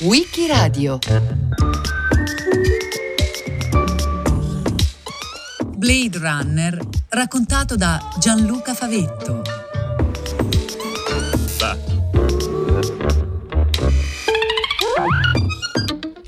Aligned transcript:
Wikiradio 0.00 0.98
Blade 5.76 6.18
Runner 6.18 6.88
raccontato 7.10 7.76
da 7.76 8.00
Gianluca 8.18 8.72
Favetto. 8.72 9.42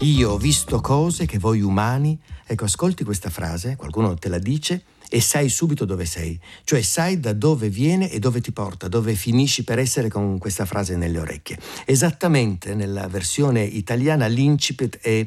Io 0.00 0.32
ho 0.32 0.36
visto 0.36 0.82
cose 0.82 1.24
che 1.24 1.38
voi 1.38 1.62
umani, 1.62 2.20
ecco 2.44 2.64
ascolti 2.64 3.04
questa 3.04 3.30
frase, 3.30 3.76
qualcuno 3.76 4.14
te 4.16 4.28
la 4.28 4.38
dice 4.38 4.82
e 5.14 5.20
sai 5.20 5.48
subito 5.48 5.84
dove 5.84 6.06
sei, 6.06 6.36
cioè 6.64 6.82
sai 6.82 7.20
da 7.20 7.32
dove 7.32 7.68
viene 7.68 8.10
e 8.10 8.18
dove 8.18 8.40
ti 8.40 8.50
porta, 8.50 8.88
dove 8.88 9.14
finisci 9.14 9.62
per 9.62 9.78
essere 9.78 10.08
con 10.08 10.38
questa 10.38 10.64
frase 10.64 10.96
nelle 10.96 11.20
orecchie. 11.20 11.56
Esattamente 11.84 12.74
nella 12.74 13.06
versione 13.06 13.62
italiana 13.62 14.26
l'incipit 14.26 14.98
è 14.98 15.24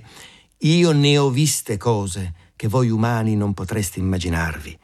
io 0.58 0.92
ne 0.92 1.18
ho 1.18 1.30
viste 1.30 1.78
cose 1.78 2.34
che 2.58 2.68
voi 2.68 2.90
umani 2.90 3.38
non 3.38 3.54
potreste 3.54 4.00
immaginarvi. 4.00 4.78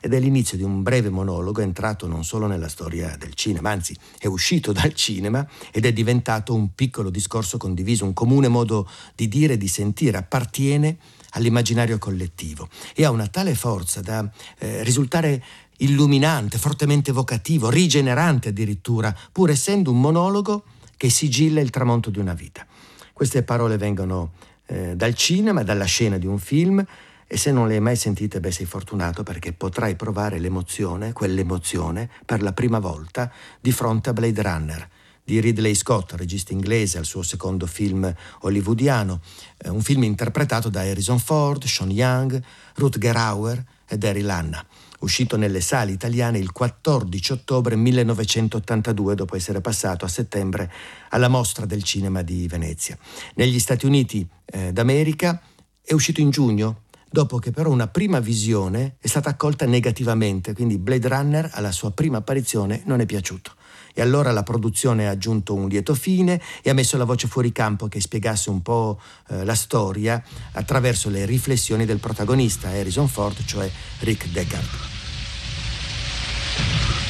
Ed 0.00 0.14
è 0.14 0.18
l'inizio 0.18 0.56
di 0.56 0.62
un 0.62 0.82
breve 0.82 1.10
monologo 1.10 1.60
entrato 1.60 2.06
non 2.06 2.24
solo 2.24 2.46
nella 2.46 2.68
storia 2.68 3.16
del 3.18 3.34
cinema, 3.34 3.68
anzi 3.68 3.94
è 4.18 4.28
uscito 4.28 4.72
dal 4.72 4.94
cinema 4.94 5.46
ed 5.70 5.84
è 5.84 5.92
diventato 5.92 6.54
un 6.54 6.74
piccolo 6.74 7.10
discorso 7.10 7.58
condiviso, 7.58 8.06
un 8.06 8.14
comune 8.14 8.48
modo 8.48 8.88
di 9.14 9.28
dire 9.28 9.54
e 9.54 9.58
di 9.58 9.68
sentire, 9.68 10.16
appartiene 10.16 10.96
all'immaginario 11.30 11.98
collettivo 11.98 12.68
e 12.94 13.04
ha 13.04 13.10
una 13.10 13.26
tale 13.26 13.54
forza 13.54 14.00
da 14.00 14.28
eh, 14.58 14.82
risultare 14.82 15.42
illuminante, 15.78 16.58
fortemente 16.58 17.10
evocativo, 17.10 17.70
rigenerante 17.70 18.48
addirittura, 18.48 19.14
pur 19.32 19.50
essendo 19.50 19.90
un 19.90 20.00
monologo 20.00 20.64
che 20.96 21.10
sigilla 21.10 21.60
il 21.60 21.70
tramonto 21.70 22.10
di 22.10 22.18
una 22.18 22.34
vita. 22.34 22.66
Queste 23.12 23.42
parole 23.42 23.76
vengono 23.76 24.32
eh, 24.66 24.96
dal 24.96 25.14
cinema, 25.14 25.62
dalla 25.62 25.84
scena 25.84 26.18
di 26.18 26.26
un 26.26 26.38
film, 26.38 26.84
e 27.30 27.36
se 27.36 27.52
non 27.52 27.68
le 27.68 27.74
hai 27.74 27.80
mai 27.80 27.96
sentite, 27.96 28.40
beh, 28.40 28.50
sei 28.50 28.66
fortunato 28.66 29.22
perché 29.22 29.52
potrai 29.52 29.96
provare 29.96 30.38
l'emozione, 30.38 31.12
quell'emozione, 31.12 32.08
per 32.24 32.42
la 32.42 32.52
prima 32.52 32.78
volta 32.78 33.30
di 33.60 33.70
fronte 33.70 34.10
a 34.10 34.12
Blade 34.12 34.42
Runner 34.42 34.88
di 35.28 35.40
Ridley 35.40 35.74
Scott, 35.74 36.14
regista 36.14 36.54
inglese, 36.54 36.96
al 36.96 37.04
suo 37.04 37.20
secondo 37.22 37.66
film 37.66 38.10
hollywoodiano, 38.40 39.20
eh, 39.58 39.68
un 39.68 39.82
film 39.82 40.04
interpretato 40.04 40.70
da 40.70 40.80
Harrison 40.80 41.18
Ford, 41.18 41.64
Sean 41.64 41.90
Young, 41.90 42.42
Rutger 42.76 43.14
Hauer 43.14 43.62
e 43.86 43.98
Daryl 43.98 44.24
Lanna, 44.24 44.64
uscito 45.00 45.36
nelle 45.36 45.60
sale 45.60 45.92
italiane 45.92 46.38
il 46.38 46.50
14 46.50 47.32
ottobre 47.32 47.76
1982 47.76 49.14
dopo 49.14 49.36
essere 49.36 49.60
passato 49.60 50.06
a 50.06 50.08
settembre 50.08 50.72
alla 51.10 51.28
mostra 51.28 51.66
del 51.66 51.82
cinema 51.82 52.22
di 52.22 52.48
Venezia. 52.48 52.96
Negli 53.34 53.58
Stati 53.58 53.84
Uniti 53.84 54.26
eh, 54.46 54.72
d'America 54.72 55.42
è 55.82 55.92
uscito 55.92 56.22
in 56.22 56.30
giugno 56.30 56.84
dopo 57.10 57.38
che 57.38 57.50
però 57.50 57.70
una 57.70 57.88
prima 57.88 58.18
visione 58.18 58.96
è 58.98 59.06
stata 59.06 59.28
accolta 59.28 59.66
negativamente, 59.66 60.54
quindi 60.54 60.78
Blade 60.78 61.08
Runner 61.08 61.50
alla 61.52 61.72
sua 61.72 61.90
prima 61.90 62.16
apparizione 62.16 62.80
non 62.86 63.00
è 63.00 63.04
piaciuto. 63.04 63.56
E 63.98 64.00
allora 64.00 64.30
la 64.30 64.44
produzione 64.44 65.08
ha 65.08 65.10
aggiunto 65.10 65.54
un 65.54 65.66
lieto 65.66 65.92
fine 65.92 66.40
e 66.62 66.70
ha 66.70 66.72
messo 66.72 66.96
la 66.96 67.02
voce 67.02 67.26
fuori 67.26 67.50
campo 67.50 67.88
che 67.88 68.00
spiegasse 68.00 68.48
un 68.48 68.62
po' 68.62 69.00
eh, 69.28 69.44
la 69.44 69.56
storia 69.56 70.22
attraverso 70.52 71.10
le 71.10 71.26
riflessioni 71.26 71.84
del 71.84 71.98
protagonista 71.98 72.68
Harrison 72.68 73.08
Ford, 73.08 73.44
cioè 73.44 73.68
Rick 73.98 74.28
Deckard. 74.28 74.68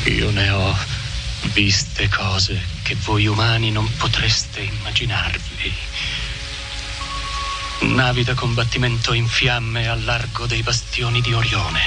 Io 0.04 0.30
ne 0.30 0.48
ho 0.48 0.74
viste 1.52 2.08
cose 2.08 2.58
che 2.82 2.96
voi 3.04 3.26
umani 3.26 3.70
non 3.70 3.86
potreste 3.98 4.60
immaginarvi 4.60 5.72
navi 7.80 8.24
da 8.24 8.32
combattimento 8.32 9.12
in 9.12 9.26
fiamme 9.26 9.88
al 9.88 10.02
largo 10.04 10.46
dei 10.46 10.62
bastioni 10.62 11.20
di 11.20 11.34
Orione. 11.34 11.80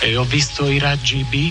E 0.00 0.16
ho 0.16 0.24
visto 0.24 0.68
i 0.68 0.78
raggi 0.78 1.24
B 1.24 1.50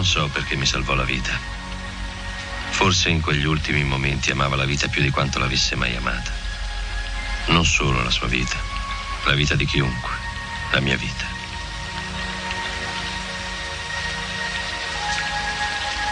Non 0.00 0.08
so 0.08 0.28
perché 0.28 0.56
mi 0.56 0.64
salvò 0.64 0.94
la 0.94 1.04
vita. 1.04 1.38
Forse 2.70 3.10
in 3.10 3.20
quegli 3.20 3.44
ultimi 3.44 3.84
momenti 3.84 4.30
amava 4.30 4.56
la 4.56 4.64
vita 4.64 4.88
più 4.88 5.02
di 5.02 5.10
quanto 5.10 5.38
l'avesse 5.38 5.76
mai 5.76 5.94
amata. 5.94 6.32
Non 7.48 7.66
solo 7.66 8.02
la 8.02 8.08
sua 8.08 8.26
vita, 8.26 8.56
la 9.26 9.34
vita 9.34 9.56
di 9.56 9.66
chiunque, 9.66 10.12
la 10.72 10.80
mia 10.80 10.96
vita. 10.96 11.26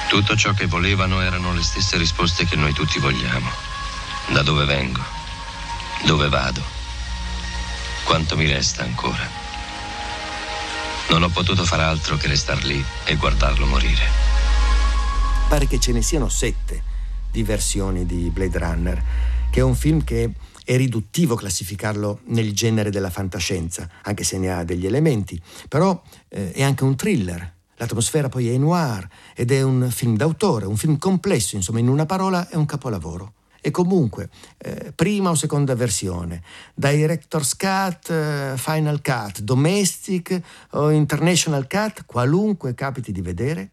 Tutto 0.09 0.37
ciò 0.37 0.53
che 0.53 0.67
volevano 0.67 1.23
erano 1.23 1.55
le 1.55 1.63
stesse 1.63 1.97
risposte 1.97 2.45
che 2.45 2.57
noi 2.57 2.75
tutti 2.75 2.99
vogliamo. 2.99 3.51
Da 4.27 4.43
dove 4.43 4.67
vengo? 4.67 5.03
Dove 6.05 6.29
vado? 6.29 6.63
Quanto 8.05 8.37
mi 8.37 8.47
resta 8.47 8.83
ancora? 8.83 9.38
Non 11.11 11.23
ho 11.23 11.31
potuto 11.31 11.65
far 11.65 11.81
altro 11.81 12.19
che 12.19 12.29
restar 12.29 12.63
lì 12.65 12.85
e 13.05 13.17
guardarlo 13.17 13.65
morire. 13.65 14.05
Pare 15.49 15.67
che 15.67 15.81
ce 15.81 15.93
ne 15.93 16.03
siano 16.03 16.29
sette 16.29 16.83
di 17.31 17.43
versioni 17.43 18.05
di 18.05 18.29
Blade 18.31 18.59
Runner, 18.59 19.05
che 19.51 19.61
è 19.61 19.63
un 19.63 19.75
film 19.75 20.05
che 20.05 20.31
è 20.63 20.77
riduttivo 20.77 21.35
classificarlo 21.35 22.21
nel 22.27 22.53
genere 22.53 22.91
della 22.91 23.09
fantascienza, 23.09 23.89
anche 24.03 24.23
se 24.23 24.37
ne 24.37 24.53
ha 24.53 24.65
degli 24.65 24.85
elementi, 24.85 25.41
però 25.67 26.01
eh, 26.29 26.53
è 26.53 26.63
anche 26.63 26.85
un 26.85 26.95
thriller. 26.95 27.55
L'atmosfera 27.77 28.29
poi 28.29 28.51
è 28.51 28.57
noir 28.59 29.09
ed 29.35 29.51
è 29.51 29.63
un 29.63 29.89
film 29.91 30.15
d'autore, 30.15 30.67
un 30.67 30.77
film 30.77 30.99
complesso, 30.99 31.57
insomma, 31.57 31.79
in 31.79 31.89
una 31.89 32.05
parola 32.05 32.49
è 32.49 32.57
un 32.57 32.67
capolavoro. 32.67 33.33
E 33.61 33.71
comunque, 33.71 34.31
eh, 34.59 34.93
prima 34.95 35.31
o 35.31 35.35
seconda 35.35 35.75
versione, 35.75 36.43
Director's 36.75 37.57
Cut, 37.57 38.11
eh, 38.11 38.55
Final 38.57 39.03
Cut, 39.03 39.41
Domestic 39.41 40.41
o 40.71 40.91
International 40.91 41.67
Cut, 41.67 42.05
qualunque 42.07 42.75
capiti 42.75 43.13
di 43.13 43.21
vedere, 43.21 43.71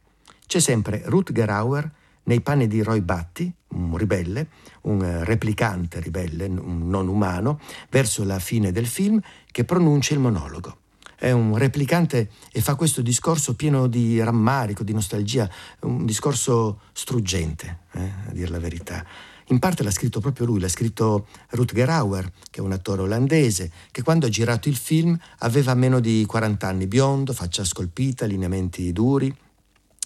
c'è 0.48 0.60
sempre 0.60 1.02
Rutger 1.06 1.50
Hauer 1.50 1.92
nei 2.24 2.42
panni 2.42 2.68
di 2.68 2.82
Roy 2.82 3.02
Batty, 3.02 3.52
un 3.70 3.98
ribelle, 3.98 4.48
un 4.82 5.04
eh, 5.04 5.24
replicante 5.24 6.00
ribelle, 6.00 6.46
un 6.46 6.88
non 6.88 7.08
umano, 7.08 7.60
verso 7.90 8.24
la 8.24 8.40
fine 8.40 8.72
del 8.72 8.88
film, 8.88 9.20
che 9.52 9.64
pronuncia 9.64 10.14
il 10.14 10.20
monologo. 10.20 10.78
È 11.18 11.32
un 11.32 11.58
replicante 11.58 12.30
e 12.52 12.62
fa 12.62 12.76
questo 12.76 13.02
discorso 13.02 13.56
pieno 13.56 13.88
di 13.88 14.22
rammarico, 14.22 14.84
di 14.84 14.94
nostalgia, 14.94 15.50
un 15.82 16.06
discorso 16.06 16.82
struggente, 16.92 17.80
eh, 17.94 18.12
a 18.28 18.32
dire 18.32 18.50
la 18.50 18.60
verità. 18.60 19.06
In 19.50 19.60
parte 19.60 19.84
l'ha 19.84 19.92
scritto 19.92 20.20
proprio 20.20 20.48
lui, 20.48 20.60
l'ha 20.60 20.68
scritto 20.68 21.28
Rutger 21.50 21.90
Hauer, 21.90 22.32
che 22.50 22.62
è 22.62 22.64
un 22.64 22.72
attore 22.72 23.04
olandese, 23.04 23.72
che 23.92 24.02
quando 24.02 24.26
ha 24.26 24.30
girato 24.30 24.70
il 24.70 24.76
film 24.76 25.16
aveva 25.40 25.76
meno 25.76 26.00
di 26.00 26.26
40 26.26 26.68
anni, 26.68 26.88
biondo, 26.88 27.32
faccia 27.32 27.64
scolpita, 27.64 28.26
lineamenti 28.26 28.92
duri. 28.92 29.34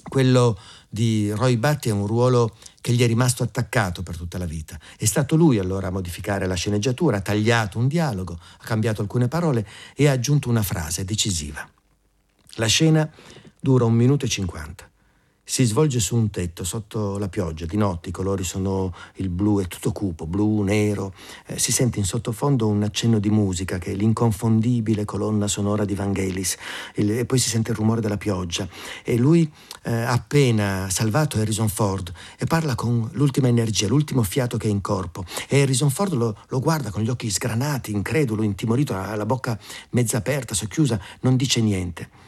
Quello 0.09 0.57
di 0.89 1.31
Roy 1.31 1.55
Batty 1.55 1.89
è 1.89 1.93
un 1.93 2.05
ruolo 2.05 2.55
che 2.81 2.91
gli 2.91 3.01
è 3.01 3.07
rimasto 3.07 3.43
attaccato 3.43 4.03
per 4.03 4.17
tutta 4.17 4.37
la 4.37 4.45
vita. 4.45 4.77
È 4.97 5.05
stato 5.05 5.37
lui 5.37 5.57
allora 5.57 5.87
a 5.87 5.91
modificare 5.91 6.45
la 6.45 6.55
sceneggiatura, 6.55 7.17
ha 7.17 7.21
tagliato 7.21 7.77
un 7.77 7.87
dialogo, 7.87 8.33
ha 8.33 8.65
cambiato 8.65 9.01
alcune 9.01 9.29
parole 9.29 9.65
e 9.95 10.09
ha 10.09 10.13
aggiunto 10.13 10.49
una 10.49 10.63
frase 10.63 11.05
decisiva. 11.05 11.65
La 12.55 12.67
scena 12.67 13.09
dura 13.57 13.85
un 13.85 13.93
minuto 13.93 14.25
e 14.25 14.29
cinquanta. 14.29 14.88
Si 15.49 15.63
svolge 15.63 15.99
su 15.99 16.15
un 16.15 16.29
tetto 16.29 16.63
sotto 16.63 17.17
la 17.17 17.27
pioggia, 17.27 17.65
di 17.65 17.75
notte 17.75 18.09
i 18.09 18.11
colori 18.11 18.43
sono 18.43 18.93
il 19.15 19.29
blu, 19.29 19.59
è 19.59 19.65
tutto 19.65 19.91
cupo, 19.91 20.27
blu, 20.27 20.61
nero, 20.61 21.11
eh, 21.47 21.57
si 21.57 21.71
sente 21.71 21.97
in 21.97 22.05
sottofondo 22.05 22.67
un 22.67 22.83
accenno 22.83 23.17
di 23.17 23.31
musica 23.31 23.79
che 23.79 23.93
è 23.93 23.95
l'inconfondibile 23.95 25.05
colonna 25.05 25.47
sonora 25.47 25.85
di 25.85 25.95
Vangelis 25.95 26.55
il, 26.97 27.09
e 27.13 27.25
poi 27.25 27.39
si 27.39 27.49
sente 27.49 27.71
il 27.71 27.77
rumore 27.77 27.99
della 27.99 28.17
pioggia. 28.17 28.67
E 29.03 29.17
lui 29.17 29.51
eh, 29.85 29.91
appena 29.91 30.87
salvato 30.91 31.39
Harrison 31.39 31.67
Ford 31.67 32.13
e 32.37 32.45
parla 32.45 32.75
con 32.75 33.09
l'ultima 33.13 33.47
energia, 33.47 33.87
l'ultimo 33.87 34.21
fiato 34.21 34.55
che 34.57 34.67
è 34.67 34.69
in 34.69 34.81
corpo. 34.81 35.25
E 35.47 35.63
Harrison 35.63 35.89
Ford 35.89 36.13
lo, 36.13 36.37
lo 36.47 36.59
guarda 36.59 36.91
con 36.91 37.01
gli 37.01 37.09
occhi 37.09 37.27
sgranati, 37.27 37.91
incredulo, 37.91 38.43
intimorito, 38.43 38.93
ha 38.93 39.15
la 39.15 39.25
bocca 39.25 39.59
mezza 39.89 40.17
aperta, 40.17 40.53
socchiusa, 40.53 41.01
non 41.21 41.35
dice 41.35 41.59
niente 41.59 42.18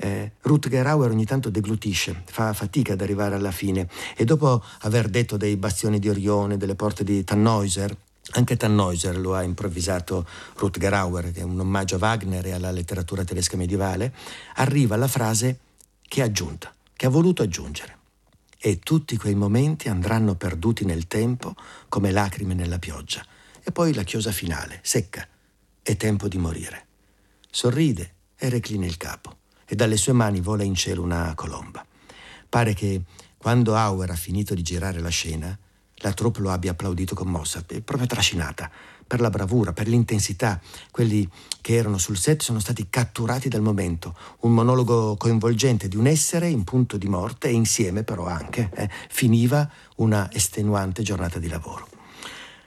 eh, 0.00 0.32
Rutger 0.40 0.86
Hauer 0.86 1.10
ogni 1.10 1.26
tanto 1.26 1.50
deglutisce, 1.50 2.22
fa 2.24 2.54
fatica 2.54 2.94
ad 2.94 3.02
arrivare 3.02 3.34
alla 3.34 3.50
fine 3.50 3.86
e 4.16 4.24
dopo 4.24 4.64
aver 4.80 5.08
detto 5.08 5.36
dei 5.36 5.56
bastioni 5.56 5.98
di 5.98 6.08
Orione, 6.08 6.56
delle 6.56 6.74
porte 6.74 7.04
di 7.04 7.22
Tannhäuser, 7.22 7.94
anche 8.32 8.56
Tannhäuser 8.56 9.18
lo 9.18 9.34
ha 9.34 9.42
improvvisato 9.42 10.26
Rutger 10.56 10.94
Hauer, 10.94 11.32
che 11.32 11.40
è 11.40 11.42
un 11.42 11.60
omaggio 11.60 11.96
a 11.96 11.98
Wagner 11.98 12.46
e 12.46 12.52
alla 12.52 12.70
letteratura 12.70 13.24
tedesca 13.24 13.58
medievale, 13.58 14.14
arriva 14.54 14.96
la 14.96 15.08
frase 15.08 15.58
che 16.08 16.22
ha 16.22 16.24
aggiunta, 16.24 16.72
che 16.96 17.06
ha 17.06 17.10
voluto 17.10 17.42
aggiungere. 17.42 17.98
E 18.62 18.78
tutti 18.78 19.16
quei 19.16 19.34
momenti 19.34 19.88
andranno 19.88 20.34
perduti 20.34 20.84
nel 20.84 21.06
tempo 21.08 21.54
come 21.88 22.10
lacrime 22.10 22.54
nella 22.54 22.78
pioggia. 22.78 23.24
E 23.62 23.72
poi 23.72 23.92
la 23.94 24.02
chiosa 24.02 24.32
finale, 24.32 24.80
secca. 24.82 25.26
È 25.82 25.96
tempo 25.96 26.28
di 26.28 26.38
morire. 26.38 26.86
Sorride 27.50 28.12
e 28.36 28.48
reclina 28.48 28.84
il 28.84 28.98
capo 28.98 29.39
e 29.70 29.76
dalle 29.76 29.96
sue 29.96 30.12
mani 30.12 30.40
vola 30.40 30.64
in 30.64 30.74
cielo 30.74 31.00
una 31.00 31.32
colomba. 31.36 31.86
Pare 32.48 32.74
che 32.74 33.02
quando 33.38 33.76
Auer 33.76 34.10
ha 34.10 34.16
finito 34.16 34.52
di 34.52 34.62
girare 34.62 34.98
la 34.98 35.10
scena, 35.10 35.56
la 35.98 36.12
troupe 36.12 36.40
lo 36.40 36.50
abbia 36.50 36.72
applaudito 36.72 37.14
commossa, 37.14 37.64
proprio 37.84 38.06
trascinata, 38.06 38.68
per 39.06 39.20
la 39.20 39.30
bravura, 39.30 39.72
per 39.72 39.86
l'intensità. 39.86 40.60
Quelli 40.90 41.28
che 41.60 41.76
erano 41.76 41.98
sul 41.98 42.16
set 42.16 42.42
sono 42.42 42.58
stati 42.58 42.88
catturati 42.90 43.48
dal 43.48 43.60
momento. 43.60 44.16
Un 44.40 44.54
monologo 44.54 45.16
coinvolgente 45.16 45.86
di 45.86 45.96
un 45.96 46.08
essere 46.08 46.48
in 46.48 46.64
punto 46.64 46.96
di 46.96 47.06
morte 47.06 47.46
e 47.46 47.52
insieme 47.52 48.02
però 48.02 48.26
anche 48.26 48.70
eh, 48.74 48.90
finiva 49.08 49.70
una 49.96 50.28
estenuante 50.32 51.04
giornata 51.04 51.38
di 51.38 51.46
lavoro. 51.46 51.86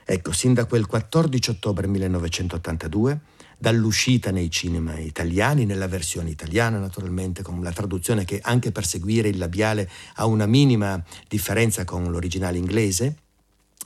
Ecco, 0.06 0.32
sin 0.32 0.54
da 0.54 0.64
quel 0.64 0.86
14 0.86 1.50
ottobre 1.50 1.86
1982 1.88 3.20
dall'uscita 3.63 4.30
nei 4.30 4.51
cinema 4.51 5.00
italiani, 5.00 5.63
nella 5.63 5.88
versione 5.88 6.30
italiana 6.30 6.80
naturalmente, 6.80 7.44
con 7.44 7.63
la 7.63 7.71
traduzione 7.71 8.25
che 8.25 8.42
anche 8.44 8.74
per 8.74 8.86
seguire 8.86 9.30
il 9.30 9.38
labiale 9.38 9.89
ha 10.15 10.25
una 10.25 10.45
minima 10.45 11.01
differenza 11.30 11.86
con 11.86 12.12
l'originale 12.12 12.57
inglese. 12.57 13.15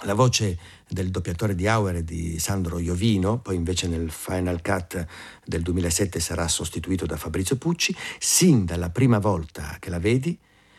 La 0.06 0.16
voce 0.16 0.58
del 0.90 1.12
doppiatore 1.12 1.54
di 1.54 1.68
Auer 1.68 1.98
è 1.98 2.04
di 2.04 2.40
Sandro 2.40 2.80
Iovino, 2.80 3.38
poi 3.38 3.56
invece 3.56 3.88
nel 3.88 4.10
Final 4.10 4.64
Cut 4.64 5.06
del 5.46 5.62
2007 5.62 6.20
sarà 6.20 6.48
sostituito 6.48 7.06
da 7.06 7.16
Fabrizio 7.16 7.58
Pucci. 7.58 7.96
Sin 8.18 8.66
dalla 8.66 8.90
prima 8.90 9.20
volta 9.20 9.78
che 9.80 9.92
la 9.92 10.00
vedi, 10.00 10.36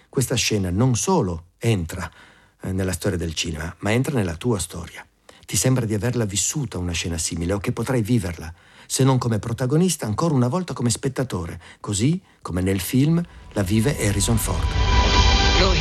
questa 0.09 0.35
scena 0.35 0.71
non 0.71 0.97
solo 0.97 1.51
entra 1.59 2.11
eh, 2.63 2.73
nella 2.73 2.93
storia 2.93 3.17
del 3.17 3.35
cinema, 3.35 3.73
ma 3.79 3.93
entra 3.93 4.17
nella 4.17 4.35
tua 4.35 4.59
storia. 4.59 5.07
Ti 5.47 5.57
sembra 5.57 5.85
di 5.85 5.95
averla 5.95 6.25
vissuta 6.25 6.79
una 6.79 6.91
scena 6.91 7.17
simile 7.17 7.53
o 7.53 7.59
che 7.59 7.71
potrai 7.71 8.03
viverla 8.03 8.53
se 8.91 9.05
non 9.05 9.19
come 9.19 9.39
protagonista, 9.39 10.07
ancora 10.07 10.33
una 10.33 10.49
volta 10.49 10.73
come 10.73 10.89
spettatore, 10.89 11.61
così 11.79 12.19
come 12.41 12.63
nel 12.63 12.81
film 12.81 13.23
la 13.53 13.63
vive 13.63 13.95
Harrison 14.03 14.39
Ford. 14.39 14.67
Noi 15.59 15.79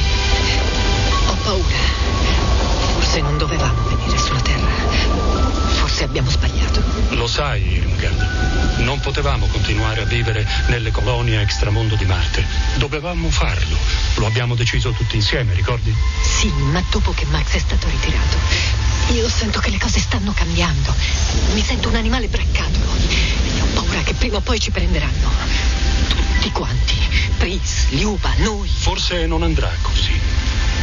ho 1.28 1.36
paura. 1.42 1.76
Forse 2.94 3.22
non 3.22 3.38
dovevamo 3.38 3.88
venire 3.88 4.18
sulla 4.18 4.42
Terra. 4.42 4.68
Forse 5.80 6.04
abbiamo 6.04 6.30
sbagliato. 6.30 6.84
Lo 7.12 7.28
sai, 7.28 7.76
Irmgard. 7.76 8.80
Non 8.80 9.00
potevamo 9.00 9.48
continuare 9.48 10.02
a 10.02 10.06
vivere 10.06 10.46
nelle 10.68 10.92
colonie 10.92 11.42
extramondo 11.42 11.96
di 11.96 12.06
Marte. 12.06 12.46
Dovevamo 12.78 13.30
farlo. 13.32 13.78
Lo 14.16 14.26
abbiamo 14.26 14.54
deciso 14.54 14.92
tutti 14.92 15.16
insieme, 15.16 15.54
ricordi? 15.54 15.96
Sì, 16.22 16.52
ma 16.52 16.84
dopo 16.92 17.12
che 17.12 17.26
Max 17.28 17.56
è 17.56 17.60
stato 17.60 17.88
ritirato, 17.88 18.38
io 19.14 19.30
sento 19.30 19.60
che 19.60 19.70
le 19.70 19.78
cose 19.78 20.00
stanno 20.00 20.34
cambiando. 20.34 20.94
Mi 21.54 21.64
sento 21.64 21.88
un 21.88 21.96
animale 21.96 22.28
braccato. 22.28 22.80
E 23.10 23.62
ho 23.62 23.66
paura 23.74 24.02
che 24.02 24.14
prima 24.14 24.38
o 24.38 24.42
poi 24.42 24.60
ci 24.60 24.72
prenderanno. 24.72 25.30
Tutti 26.08 26.52
quanti. 26.52 26.96
Pris, 27.38 27.90
Liuba, 27.90 28.34
noi. 28.38 28.68
Forse 28.68 29.26
non 29.26 29.44
andrà 29.44 29.72
così. 29.82 30.20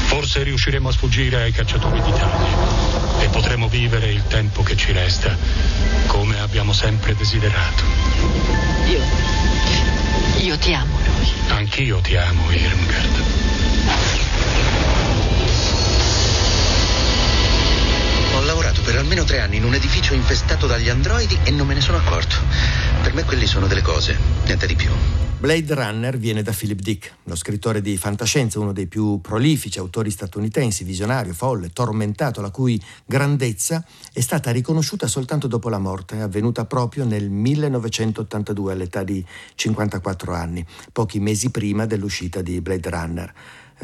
Forse 0.06 0.42
riusciremo 0.42 0.88
a 0.88 0.92
sfuggire 0.92 1.42
ai 1.42 1.52
cacciatori 1.52 2.00
d'Italia. 2.00 3.20
E 3.20 3.28
potremo 3.28 3.68
vivere 3.68 4.10
il 4.10 4.22
tempo 4.26 4.62
che 4.62 4.76
ci 4.76 4.92
resta 4.92 5.36
come 6.06 6.38
abbiamo 6.38 6.72
sempre 6.72 7.14
desiderato. 7.14 7.82
Io. 8.86 9.02
Io 10.38 10.58
ti 10.58 10.72
amo, 10.72 10.98
noi. 10.98 11.32
Anch'io 11.48 12.00
ti 12.00 12.16
amo, 12.16 12.50
Irmgard. 12.50 13.53
Per 18.84 18.96
almeno 18.96 19.24
tre 19.24 19.40
anni 19.40 19.56
in 19.56 19.64
un 19.64 19.74
edificio 19.74 20.12
infestato 20.12 20.66
dagli 20.66 20.90
androidi 20.90 21.38
e 21.42 21.50
non 21.50 21.66
me 21.66 21.72
ne 21.72 21.80
sono 21.80 21.96
accorto. 21.96 22.36
Per 23.02 23.14
me 23.14 23.24
quelli 23.24 23.46
sono 23.46 23.66
delle 23.66 23.80
cose, 23.80 24.16
niente 24.44 24.66
di 24.66 24.74
più. 24.76 24.90
Blade 25.38 25.74
Runner 25.74 26.18
viene 26.18 26.42
da 26.42 26.52
Philip 26.52 26.80
Dick, 26.80 27.16
lo 27.24 27.34
scrittore 27.34 27.80
di 27.80 27.96
fantascienza, 27.96 28.60
uno 28.60 28.72
dei 28.72 28.86
più 28.86 29.20
prolifici 29.20 29.78
autori 29.78 30.10
statunitensi, 30.10 30.84
visionario, 30.84 31.32
folle, 31.32 31.70
tormentato, 31.70 32.42
la 32.42 32.50
cui 32.50 32.80
grandezza 33.06 33.84
è 34.12 34.20
stata 34.20 34.50
riconosciuta 34.50 35.06
soltanto 35.06 35.46
dopo 35.46 35.70
la 35.70 35.78
morte, 35.78 36.20
avvenuta 36.20 36.66
proprio 36.66 37.04
nel 37.04 37.30
1982 37.30 38.72
all'età 38.72 39.02
di 39.02 39.24
54 39.54 40.34
anni, 40.34 40.64
pochi 40.92 41.20
mesi 41.20 41.50
prima 41.50 41.86
dell'uscita 41.86 42.42
di 42.42 42.60
Blade 42.60 42.90
Runner. 42.90 43.34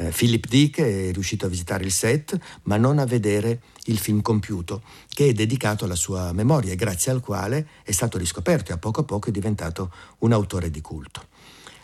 Eh, 0.01 0.13
Philip 0.17 0.47
Dick 0.47 0.81
è 0.81 1.13
riuscito 1.13 1.45
a 1.45 1.49
visitare 1.51 1.85
il 1.85 1.93
set, 1.93 2.39
ma 2.63 2.79
non 2.79 2.99
a 2.99 3.05
vedere 3.05 3.61
il 3.85 3.99
film 3.99 4.23
compiuto, 4.23 4.83
che 5.09 5.29
è 5.29 5.33
dedicato 5.33 5.85
alla 5.85 5.95
sua 5.95 6.33
memoria 6.33 6.73
e 6.73 6.77
grazie 6.77 7.13
al 7.13 7.21
quale 7.21 7.67
è 7.83 7.93
stato 7.93 8.17
riscoperto 8.17 8.71
e 8.71 8.75
a 8.75 8.79
poco 8.79 9.01
a 9.01 9.05
poco 9.05 9.29
è 9.29 9.33
diventato 9.33 9.93
un 10.21 10.33
autore 10.33 10.71
di 10.71 10.81
culto. 10.81 11.27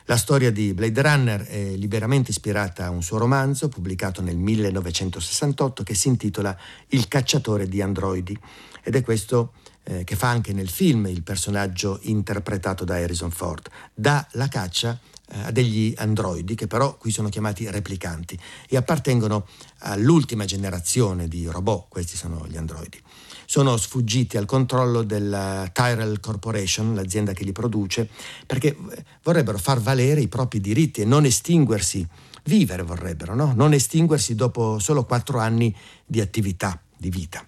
La 0.06 0.16
storia 0.16 0.50
di 0.50 0.72
Blade 0.72 1.02
Runner 1.02 1.42
è 1.42 1.74
liberamente 1.74 2.30
ispirata 2.30 2.86
a 2.86 2.90
un 2.90 3.02
suo 3.02 3.18
romanzo 3.18 3.68
pubblicato 3.68 4.22
nel 4.22 4.36
1968 4.36 5.82
che 5.82 5.94
si 5.94 6.08
intitola 6.08 6.56
Il 6.88 7.08
cacciatore 7.08 7.68
di 7.68 7.82
androidi 7.82 8.38
ed 8.82 8.94
è 8.94 9.02
questo 9.02 9.54
eh, 9.82 10.04
che 10.04 10.16
fa 10.16 10.28
anche 10.28 10.52
nel 10.52 10.68
film 10.68 11.06
il 11.06 11.24
personaggio 11.24 11.98
interpretato 12.02 12.84
da 12.84 12.94
Harrison 12.94 13.32
Ford. 13.32 13.68
Dà 13.92 14.26
la 14.32 14.46
caccia 14.46 14.98
a 15.32 15.50
degli 15.50 15.92
androidi 15.96 16.54
che 16.54 16.66
però 16.66 16.96
qui 16.96 17.10
sono 17.10 17.28
chiamati 17.28 17.68
replicanti 17.68 18.38
e 18.68 18.76
appartengono 18.76 19.46
all'ultima 19.80 20.44
generazione 20.44 21.28
di 21.28 21.46
robot, 21.46 21.86
questi 21.88 22.16
sono 22.16 22.46
gli 22.48 22.56
androidi. 22.56 23.00
Sono 23.44 23.76
sfuggiti 23.76 24.36
al 24.36 24.44
controllo 24.44 25.02
della 25.02 25.68
Tyrell 25.72 26.20
Corporation, 26.20 26.94
l'azienda 26.94 27.32
che 27.32 27.44
li 27.44 27.52
produce, 27.52 28.08
perché 28.46 28.68
eh, 28.68 29.04
vorrebbero 29.22 29.58
far 29.58 29.80
valere 29.80 30.20
i 30.20 30.28
propri 30.28 30.60
diritti 30.60 31.00
e 31.00 31.04
non 31.04 31.24
estinguersi, 31.24 32.06
vivere 32.44 32.82
vorrebbero, 32.82 33.34
no? 33.34 33.52
non 33.54 33.72
estinguersi 33.72 34.34
dopo 34.34 34.78
solo 34.78 35.04
quattro 35.04 35.38
anni 35.38 35.74
di 36.04 36.20
attività, 36.20 36.80
di 36.96 37.10
vita. 37.10 37.46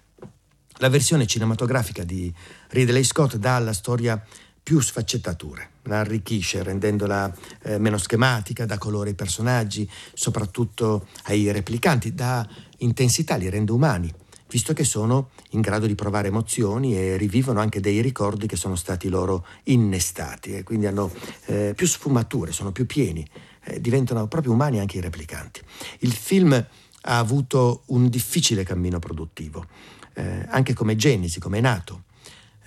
La 0.81 0.89
versione 0.89 1.27
cinematografica 1.27 2.03
di 2.03 2.33
Ridley 2.69 3.03
Scott 3.03 3.35
dà 3.35 3.55
alla 3.57 3.73
storia 3.73 4.21
più 4.63 4.79
sfaccettature, 4.79 5.71
la 5.89 5.99
arricchisce 5.99 6.63
rendendola 6.63 7.35
eh, 7.63 7.77
meno 7.77 7.97
schematica, 7.97 8.65
dà 8.65 8.77
colore 8.77 9.09
ai 9.09 9.15
personaggi, 9.15 9.89
soprattutto 10.13 11.07
ai 11.23 11.51
replicanti, 11.51 12.13
dà 12.13 12.47
intensità, 12.77 13.35
li 13.35 13.49
rende 13.49 13.71
umani, 13.71 14.13
visto 14.47 14.73
che 14.73 14.83
sono 14.83 15.31
in 15.51 15.61
grado 15.61 15.87
di 15.87 15.95
provare 15.95 16.29
emozioni 16.29 16.95
e 16.95 17.17
rivivono 17.17 17.59
anche 17.59 17.81
dei 17.81 18.01
ricordi 18.01 18.47
che 18.47 18.55
sono 18.55 18.75
stati 18.75 19.09
loro 19.09 19.45
innestati 19.63 20.55
e 20.55 20.63
quindi 20.63 20.85
hanno 20.85 21.11
eh, 21.45 21.73
più 21.75 21.87
sfumature, 21.87 22.51
sono 22.51 22.71
più 22.71 22.85
pieni, 22.85 23.27
eh, 23.65 23.81
diventano 23.81 24.27
proprio 24.27 24.53
umani 24.53 24.79
anche 24.79 24.97
i 24.97 25.01
replicanti. 25.01 25.61
Il 25.99 26.13
film 26.13 26.53
ha 26.53 27.17
avuto 27.17 27.83
un 27.87 28.09
difficile 28.09 28.63
cammino 28.63 28.99
produttivo, 28.99 29.65
eh, 30.13 30.45
anche 30.49 30.73
come 30.73 30.95
genesi, 30.95 31.39
come 31.39 31.57
è 31.57 31.61
nato 31.61 32.03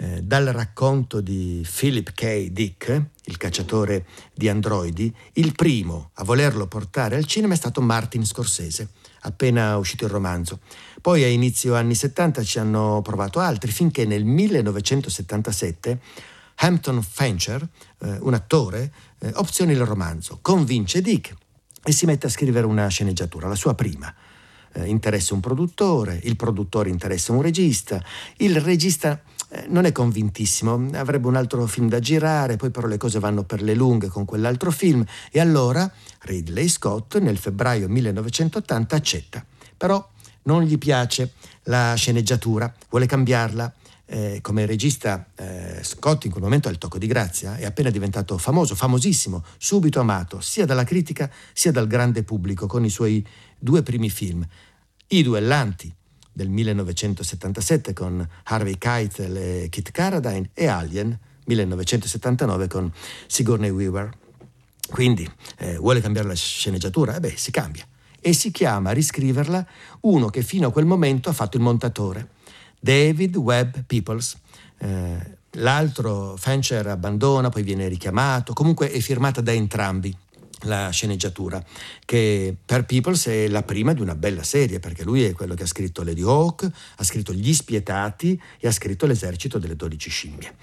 eh, 0.02 0.20
dal 0.20 0.46
racconto 0.46 1.20
di 1.20 1.64
Philip 1.64 2.12
K. 2.12 2.48
Dick, 2.48 3.02
il 3.26 3.36
cacciatore 3.36 4.04
di 4.34 4.48
androidi, 4.48 5.14
il 5.34 5.54
primo 5.54 6.10
a 6.14 6.24
volerlo 6.24 6.66
portare 6.66 7.14
al 7.14 7.24
cinema 7.24 7.54
è 7.54 7.56
stato 7.56 7.80
Martin 7.80 8.26
Scorsese, 8.26 8.88
appena 9.20 9.76
uscito 9.76 10.04
il 10.04 10.10
romanzo. 10.10 10.58
Poi 11.00 11.22
a 11.22 11.28
inizio 11.28 11.76
anni 11.76 11.94
70 11.94 12.42
ci 12.42 12.58
hanno 12.58 13.00
provato 13.00 13.38
altri, 13.38 13.70
finché 13.70 14.04
nel 14.04 14.24
1977 14.24 16.00
Hampton 16.56 17.00
Fancher, 17.00 17.62
eh, 18.00 18.18
un 18.22 18.34
attore, 18.34 18.92
eh, 19.20 19.30
opziona 19.34 19.70
il 19.70 19.84
romanzo, 19.84 20.40
convince 20.42 21.00
Dick 21.00 21.32
e 21.84 21.92
si 21.92 22.06
mette 22.06 22.26
a 22.26 22.30
scrivere 22.30 22.66
una 22.66 22.88
sceneggiatura, 22.88 23.46
la 23.46 23.54
sua 23.54 23.76
prima. 23.76 24.12
Eh, 24.74 24.88
interessa 24.88 25.32
un 25.34 25.40
produttore, 25.40 26.18
il 26.24 26.34
produttore 26.34 26.88
interessa 26.88 27.30
un 27.30 27.42
regista, 27.42 28.02
il 28.38 28.58
regista 28.60 29.22
eh, 29.54 29.66
non 29.68 29.84
è 29.84 29.92
convintissimo, 29.92 30.88
avrebbe 30.94 31.26
un 31.26 31.36
altro 31.36 31.66
film 31.66 31.86
da 31.86 32.00
girare, 32.00 32.56
poi 32.56 32.70
però 32.70 32.86
le 32.86 32.96
cose 32.96 33.18
vanno 33.18 33.44
per 33.44 33.60
le 33.60 33.74
lunghe 33.74 34.08
con 34.08 34.24
quell'altro 34.24 34.70
film 34.70 35.04
e 35.30 35.40
allora 35.40 35.90
Ridley 36.20 36.68
Scott 36.68 37.18
nel 37.18 37.36
febbraio 37.36 37.86
1980 37.86 38.96
accetta. 38.96 39.44
Però 39.76 40.08
non 40.44 40.62
gli 40.62 40.78
piace 40.78 41.34
la 41.64 41.92
sceneggiatura, 41.94 42.72
vuole 42.88 43.04
cambiarla. 43.04 43.74
Eh, 44.06 44.40
come 44.42 44.66
regista 44.66 45.26
eh, 45.36 45.80
Scott 45.82 46.24
in 46.24 46.30
quel 46.30 46.42
momento 46.42 46.68
ha 46.68 46.70
il 46.70 46.78
tocco 46.78 46.98
di 46.98 47.06
grazia, 47.06 47.56
è 47.56 47.64
appena 47.64 47.90
diventato 47.90 48.36
famoso, 48.38 48.74
famosissimo, 48.74 49.44
subito 49.58 50.00
amato 50.00 50.40
sia 50.40 50.66
dalla 50.66 50.84
critica 50.84 51.30
sia 51.52 51.72
dal 51.72 51.86
grande 51.86 52.22
pubblico 52.22 52.66
con 52.66 52.84
i 52.84 52.90
suoi 52.90 53.26
due 53.58 53.82
primi 53.82 54.10
film. 54.10 54.46
I 55.08 55.22
duellanti 55.22 55.94
del 56.32 56.48
1977 56.48 57.92
con 57.92 58.26
Harvey 58.44 58.78
Keitel 58.78 59.36
e 59.36 59.68
Kit 59.70 59.90
Carradine 59.90 60.50
e 60.54 60.66
Alien 60.66 61.18
1979 61.44 62.68
con 62.68 62.90
Sigourney 63.26 63.70
Weaver. 63.70 64.10
Quindi 64.90 65.28
eh, 65.58 65.76
vuole 65.76 66.00
cambiare 66.00 66.28
la 66.28 66.34
sceneggiatura? 66.34 67.16
Eh 67.16 67.20
beh, 67.20 67.36
si 67.36 67.50
cambia. 67.50 67.84
E 68.20 68.32
si 68.32 68.50
chiama 68.50 68.90
a 68.90 68.92
riscriverla 68.92 69.66
uno 70.02 70.28
che 70.28 70.42
fino 70.42 70.68
a 70.68 70.72
quel 70.72 70.84
momento 70.84 71.28
ha 71.28 71.32
fatto 71.32 71.56
il 71.56 71.62
montatore, 71.62 72.28
David 72.78 73.36
Webb 73.36 73.78
Peoples. 73.86 74.36
Eh, 74.78 75.36
l'altro 75.56 76.36
Fancher 76.36 76.86
abbandona, 76.86 77.48
poi 77.48 77.62
viene 77.62 77.88
richiamato, 77.88 78.52
comunque 78.52 78.90
è 78.90 79.00
firmata 79.00 79.40
da 79.40 79.52
entrambi 79.52 80.16
la 80.62 80.90
sceneggiatura, 80.90 81.64
che 82.04 82.54
per 82.64 82.84
Peoples 82.84 83.26
è 83.26 83.48
la 83.48 83.62
prima 83.62 83.92
di 83.92 84.00
una 84.00 84.14
bella 84.14 84.42
serie, 84.42 84.80
perché 84.80 85.04
lui 85.04 85.24
è 85.24 85.32
quello 85.32 85.54
che 85.54 85.64
ha 85.64 85.66
scritto 85.66 86.02
Lady 86.02 86.22
Hawk, 86.22 86.70
ha 86.96 87.04
scritto 87.04 87.32
Gli 87.32 87.52
Spietati 87.52 88.40
e 88.58 88.68
ha 88.68 88.72
scritto 88.72 89.06
L'esercito 89.06 89.58
delle 89.58 89.76
dodici 89.76 90.10
scimmie. 90.10 90.54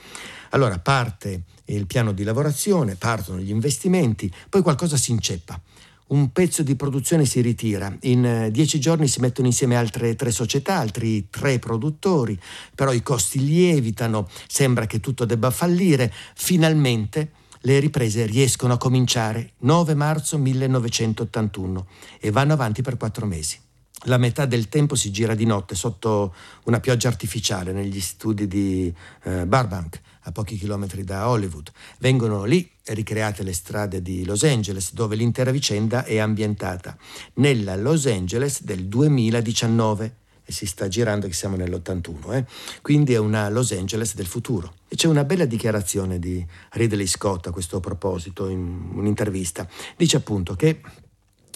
Allora 0.51 0.79
parte 0.79 1.43
il 1.65 1.85
piano 1.85 2.11
di 2.11 2.23
lavorazione, 2.23 2.95
partono 2.95 3.39
gli 3.39 3.49
investimenti, 3.51 4.31
poi 4.49 4.61
qualcosa 4.61 4.97
si 4.97 5.11
inceppa. 5.11 5.59
Un 6.07 6.31
pezzo 6.31 6.63
di 6.63 6.75
produzione 6.75 7.25
si 7.25 7.39
ritira, 7.39 7.95
in 8.01 8.25
eh, 8.25 8.49
dieci 8.49 8.79
giorni 8.79 9.07
si 9.07 9.19
mettono 9.19 9.45
insieme 9.45 9.75
altre 9.75 10.15
tre 10.15 10.31
società, 10.31 10.77
altri 10.77 11.29
tre 11.29 11.59
produttori, 11.59 12.39
però 12.73 12.91
i 12.93 13.03
costi 13.03 13.45
lievitano, 13.45 14.27
sembra 14.47 14.87
che 14.87 14.99
tutto 14.99 15.25
debba 15.25 15.51
fallire, 15.51 16.11
finalmente 16.33 17.33
le 17.61 17.79
riprese 17.79 18.25
riescono 18.25 18.73
a 18.73 18.77
cominciare 18.77 19.53
9 19.59 19.93
marzo 19.95 20.37
1981 20.37 21.87
e 22.19 22.31
vanno 22.31 22.53
avanti 22.53 22.81
per 22.81 22.97
quattro 22.97 23.25
mesi. 23.25 23.59
La 24.03 24.17
metà 24.17 24.45
del 24.45 24.69
tempo 24.69 24.95
si 24.95 25.11
gira 25.11 25.35
di 25.35 25.45
notte 25.45 25.75
sotto 25.75 26.33
una 26.65 26.79
pioggia 26.79 27.09
artificiale 27.09 27.73
negli 27.73 27.99
studi 27.99 28.47
di 28.47 28.93
eh, 29.23 29.45
Burbank, 29.45 30.01
a 30.21 30.31
pochi 30.31 30.57
chilometri 30.57 31.03
da 31.03 31.27
Hollywood. 31.27 31.69
Vengono 31.97 32.45
lì 32.45 32.69
ricreate 32.85 33.43
le 33.43 33.53
strade 33.53 34.01
di 34.01 34.23
Los 34.23 34.43
Angeles, 34.43 34.93
dove 34.93 35.17
l'intera 35.17 35.51
vicenda 35.51 36.05
è 36.05 36.17
ambientata 36.17 36.97
nella 37.35 37.75
Los 37.75 38.05
Angeles 38.05 38.63
del 38.63 38.85
2019 38.87 40.18
e 40.49 40.51
si 40.51 40.65
sta 40.65 40.87
girando 40.87 41.27
che 41.27 41.33
siamo 41.33 41.55
nell'81, 41.55 42.33
eh? 42.33 42.45
quindi 42.81 43.13
è 43.13 43.17
una 43.17 43.49
Los 43.49 43.71
Angeles 43.71 44.15
del 44.15 44.25
futuro. 44.25 44.73
E 44.87 44.95
c'è 44.95 45.07
una 45.07 45.23
bella 45.23 45.45
dichiarazione 45.45 46.17
di 46.17 46.43
Ridley 46.71 47.05
Scott 47.05 47.45
a 47.45 47.51
questo 47.51 47.79
proposito 47.79 48.47
in 48.47 48.89
un'intervista. 48.95 49.69
Dice 49.95 50.17
appunto 50.17 50.55
che 50.55 50.81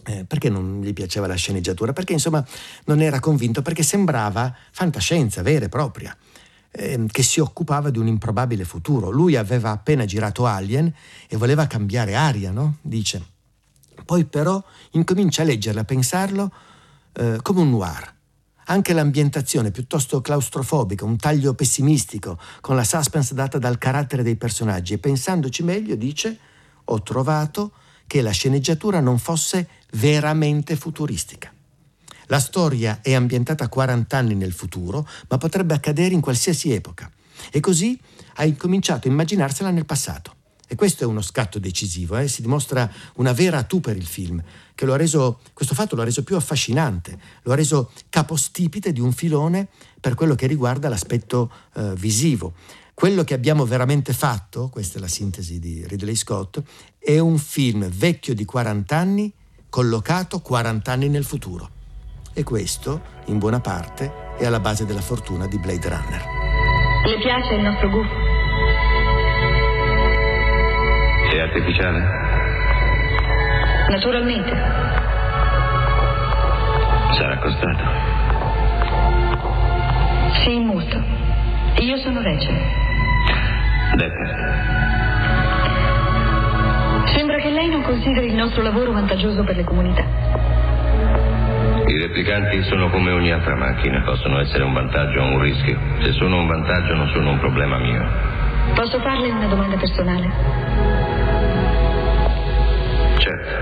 eh, 0.05 0.25
perché 0.25 0.50
non 0.50 0.81
gli 0.81 0.93
piaceva 0.93 1.25
la 1.25 1.33
sceneggiatura? 1.33 1.91
Perché 1.91 2.13
insomma 2.13 2.45
non 2.85 3.01
era 3.01 3.19
convinto, 3.19 3.63
perché 3.63 3.81
sembrava 3.81 4.55
fantascienza 4.69 5.41
vera 5.41 5.65
e 5.65 5.69
propria, 5.69 6.15
eh, 6.69 7.05
che 7.09 7.23
si 7.23 7.39
occupava 7.39 7.89
di 7.89 7.97
un 7.97 8.05
improbabile 8.05 8.63
futuro. 8.63 9.09
Lui 9.09 9.35
aveva 9.35 9.71
appena 9.71 10.05
girato 10.05 10.45
Alien 10.45 10.93
e 11.27 11.35
voleva 11.35 11.65
cambiare 11.65 12.13
aria, 12.13 12.51
no? 12.51 12.77
Dice. 12.79 13.31
Poi 14.05 14.25
però 14.25 14.63
incomincia 14.91 15.41
a 15.41 15.45
leggerla, 15.45 15.81
a 15.81 15.85
pensarlo 15.85 16.51
eh, 17.13 17.39
come 17.41 17.62
un 17.62 17.71
noir 17.71 18.13
anche 18.65 18.93
l'ambientazione 18.93 19.72
piuttosto 19.72 20.22
claustrofobica, 20.22 21.05
un 21.05 21.17
taglio 21.17 21.53
pessimistico, 21.53 22.39
con 22.62 22.75
la 22.75 22.84
suspense 22.84 23.34
data 23.34 23.58
dal 23.58 23.77
carattere 23.77 24.24
dei 24.24 24.36
personaggi 24.36 24.93
e 24.93 24.98
pensandoci 24.98 25.63
meglio 25.63 25.96
dice 25.96 26.38
ho 26.86 27.01
trovato 27.01 27.74
che 28.08 28.22
la 28.22 28.32
sceneggiatura 28.32 29.00
non 29.00 29.17
fosse 29.17 29.67
veramente 29.93 30.75
futuristica. 30.75 31.51
La 32.27 32.39
storia 32.39 33.00
è 33.01 33.13
ambientata 33.13 33.67
40 33.67 34.17
anni 34.17 34.36
nel 34.36 34.53
futuro, 34.53 35.08
ma 35.29 35.38
potrebbe 35.38 35.74
accadere 35.74 36.13
in 36.13 36.22
qualsiasi 36.22 36.72
epoca. 36.72 37.10
E 37.51 37.60
così 37.60 38.00
ha 38.36 38.46
incominciato 38.46 39.08
a 39.08 39.12
immaginarsela 39.12 39.70
nel 39.72 39.86
passato. 39.86 40.36
E 40.67 40.75
questo 40.75 41.03
è 41.03 41.08
uno 41.08 41.22
scatto 41.22 41.60
decisivo, 41.60 42.17
eh? 42.17 42.27
si 42.27 42.41
dimostra 42.41 42.89
una 43.15 43.34
vera 43.34 43.63
tu 43.63 43.79
per 43.79 43.96
il 43.96 44.05
film, 44.05 44.41
che 44.74 44.86
lo 44.86 44.93
ha 44.93 44.98
reso, 44.98 45.39
questo 45.53 45.75
fatto 45.75 45.96
lo 45.96 46.01
ha 46.01 46.05
reso 46.05 46.24
più 46.24 46.36
affascinante, 46.36 47.20
lo 47.43 47.51
ha 47.51 47.55
reso 47.55 47.91
capostipite 48.10 48.91
di 48.91 49.01
un 49.01 49.12
filone 49.12 49.67
per 50.00 50.15
quello 50.15 50.36
che 50.36 50.48
riguarda 50.48 50.89
l'aspetto 50.89 51.51
eh, 51.75 51.93
visivo. 51.96 52.53
Quello 52.93 53.24
che 53.24 53.34
abbiamo 53.34 53.65
veramente 53.65 54.13
fatto, 54.13 54.70
questa 54.70 54.98
è 54.98 55.01
la 55.01 55.08
sintesi 55.08 55.60
di 55.60 55.86
Ridley 55.88 56.15
Scott, 56.15 56.62
è 56.98 57.20
un 57.20 57.38
film 57.38 57.89
vecchio 57.89 58.34
di 58.34 58.46
40 58.46 58.96
anni, 58.96 59.34
collocato 59.70 60.39
40 60.39 60.91
anni 60.91 61.10
nel 61.10 61.25
futuro. 61.25 61.70
E 62.34 62.43
questo, 62.43 63.01
in 63.25 63.38
buona 63.38 63.60
parte, 63.60 64.36
è 64.38 64.46
alla 64.46 64.60
base 64.60 64.86
della 64.86 65.01
fortuna 65.01 65.48
di 65.48 65.58
Blade 65.60 65.89
Runner. 65.89 66.24
Le 67.05 67.17
piace 67.17 67.55
il 67.55 67.62
nostro 67.62 67.89
gufo? 67.89 68.22
Artificiale? 71.43 72.01
Naturalmente. 73.89 74.51
Sarà 77.13 77.38
costato. 77.38 77.83
Sì, 80.43 80.57
molto. 80.59 81.01
Io 81.79 81.97
sono 81.97 82.21
Rachel. 82.21 82.57
Decker. 83.95 84.51
Sembra 87.13 87.38
che 87.38 87.50
lei 87.50 87.69
non 87.69 87.83
consideri 87.83 88.27
il 88.27 88.35
nostro 88.35 88.63
lavoro 88.63 88.91
vantaggioso 88.91 89.43
per 89.43 89.55
le 89.55 89.63
comunità. 89.63 90.03
I 91.85 91.97
replicanti 92.00 92.63
sono 92.63 92.89
come 92.89 93.12
ogni 93.12 93.31
altra 93.31 93.55
macchina, 93.55 94.01
possono 94.01 94.39
essere 94.39 94.63
un 94.63 94.73
vantaggio 94.73 95.19
o 95.19 95.25
un 95.25 95.41
rischio. 95.41 95.77
Se 96.01 96.13
sono 96.13 96.39
un 96.39 96.47
vantaggio 96.47 96.95
non 96.95 97.07
sono 97.09 97.31
un 97.31 97.39
problema 97.39 97.77
mio. 97.77 98.03
Posso 98.73 99.00
farle 99.00 99.29
una 99.29 99.45
domanda 99.45 99.77
personale? 99.77 101.12
Certo. 103.23 103.55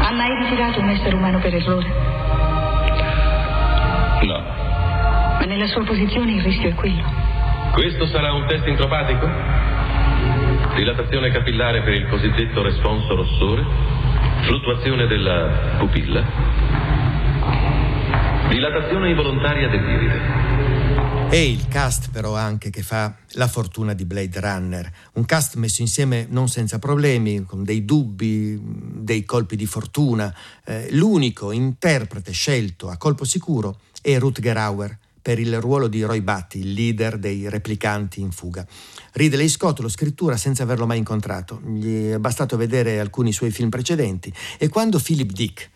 Ha 0.00 0.12
mai 0.14 0.34
ritirato 0.34 0.80
un 0.80 0.88
essere 0.88 1.14
umano 1.14 1.38
per 1.38 1.54
errore? 1.54 1.86
No. 4.22 4.42
Ma 5.38 5.44
nella 5.46 5.66
sua 5.66 5.84
posizione 5.84 6.32
il 6.32 6.42
rischio 6.42 6.70
è 6.70 6.74
quello. 6.74 7.04
Questo 7.70 8.06
sarà 8.06 8.32
un 8.32 8.44
test 8.48 8.66
intropatico? 8.66 9.30
Dilatazione 10.74 11.30
capillare 11.30 11.82
per 11.82 11.92
il 11.92 12.08
cosiddetto 12.08 12.62
responso 12.62 13.14
rossore? 13.14 13.64
Fluttuazione 14.40 15.06
della 15.06 15.76
pupilla? 15.78 16.24
Dilatazione 18.48 19.10
involontaria 19.10 19.68
dell'iride? 19.68 20.41
È 21.32 21.36
il 21.36 21.66
cast 21.66 22.10
però 22.10 22.36
anche 22.36 22.68
che 22.68 22.82
fa 22.82 23.16
la 23.30 23.48
fortuna 23.48 23.94
di 23.94 24.04
Blade 24.04 24.38
Runner, 24.38 24.92
un 25.14 25.24
cast 25.24 25.54
messo 25.54 25.80
insieme 25.80 26.26
non 26.28 26.46
senza 26.46 26.78
problemi, 26.78 27.44
con 27.44 27.64
dei 27.64 27.86
dubbi, 27.86 28.60
dei 28.62 29.24
colpi 29.24 29.56
di 29.56 29.64
fortuna. 29.64 30.30
Eh, 30.62 30.88
l'unico 30.90 31.50
interprete 31.50 32.32
scelto 32.32 32.90
a 32.90 32.98
colpo 32.98 33.24
sicuro 33.24 33.78
è 34.02 34.18
Rutger 34.18 34.58
Hauer 34.58 34.98
per 35.22 35.38
il 35.38 35.58
ruolo 35.58 35.88
di 35.88 36.02
Roy 36.02 36.20
Batty, 36.20 36.58
il 36.58 36.72
leader 36.74 37.16
dei 37.16 37.48
replicanti 37.48 38.20
in 38.20 38.30
fuga. 38.30 38.66
Ridley 39.12 39.48
Scott 39.48 39.78
lo 39.78 39.88
scrittura 39.88 40.36
senza 40.36 40.64
averlo 40.64 40.84
mai 40.84 40.98
incontrato, 40.98 41.62
gli 41.64 42.10
è 42.10 42.18
bastato 42.18 42.58
vedere 42.58 43.00
alcuni 43.00 43.32
suoi 43.32 43.52
film 43.52 43.70
precedenti 43.70 44.30
e 44.58 44.68
quando 44.68 44.98
Philip 44.98 45.30
Dick 45.30 45.70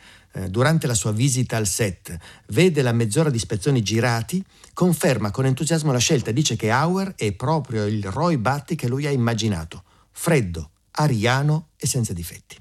durante 0.49 0.87
la 0.87 0.95
sua 0.95 1.13
visita 1.13 1.57
al 1.57 1.67
set, 1.67 2.17
vede 2.49 2.83
la 2.83 2.93
mezz'ora 2.93 3.31
di 3.31 3.39
spezzoni 3.39 3.83
girati, 3.83 4.45
conferma 4.75 5.31
con 5.31 5.47
entusiasmo 5.47 5.93
la 5.93 5.99
scelta 5.99 6.31
e 6.31 6.35
dice 6.35 6.57
che 6.57 6.71
Auer 6.71 7.15
è 7.17 7.33
proprio 7.33 7.87
il 7.87 8.05
Roy 8.05 8.37
Batty 8.37 8.75
che 8.75 8.89
lui 8.89 9.07
ha 9.07 9.11
immaginato, 9.11 9.83
freddo, 10.11 10.71
ariano 10.91 11.69
e 11.77 11.87
senza 11.87 12.13
difetti. 12.13 12.57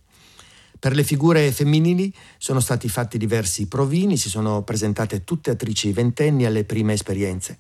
Per 0.79 0.93
le 0.93 1.03
figure 1.03 1.51
femminili 1.51 2.13
sono 2.37 2.59
stati 2.59 2.87
fatti 2.87 3.17
diversi 3.17 3.67
provini, 3.67 4.17
si 4.17 4.29
sono 4.29 4.61
presentate 4.61 5.23
tutte 5.23 5.49
attrici 5.49 5.91
ventenni 5.91 6.45
alle 6.45 6.63
prime 6.63 6.93
esperienze. 6.93 7.57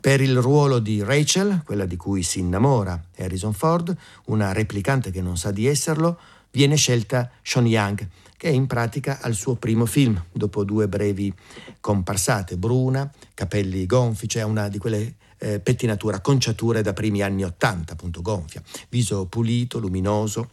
Per 0.00 0.20
il 0.20 0.40
ruolo 0.40 0.78
di 0.78 1.02
Rachel, 1.02 1.62
quella 1.64 1.84
di 1.84 1.96
cui 1.96 2.22
si 2.22 2.38
innamora 2.38 3.02
Harrison 3.18 3.52
Ford, 3.52 3.94
una 4.26 4.52
replicante 4.52 5.10
che 5.10 5.20
non 5.20 5.36
sa 5.36 5.50
di 5.50 5.66
esserlo, 5.66 6.18
viene 6.52 6.76
scelta 6.76 7.30
Sean 7.42 7.66
Young, 7.66 8.06
che 8.40 8.48
è 8.48 8.52
in 8.52 8.66
pratica 8.66 9.18
al 9.20 9.34
suo 9.34 9.56
primo 9.56 9.84
film, 9.84 10.18
dopo 10.32 10.64
due 10.64 10.88
brevi 10.88 11.30
comparsate, 11.78 12.56
bruna, 12.56 13.12
capelli 13.34 13.84
gonfi, 13.84 14.26
cioè 14.30 14.44
una 14.44 14.68
di 14.68 14.78
quelle 14.78 15.16
eh, 15.36 15.60
pettinature, 15.60 16.16
acconciature 16.16 16.80
da 16.80 16.94
primi 16.94 17.20
anni 17.20 17.44
Ottanta, 17.44 17.92
appunto 17.92 18.22
gonfia, 18.22 18.62
viso 18.88 19.26
pulito, 19.26 19.78
luminoso. 19.78 20.52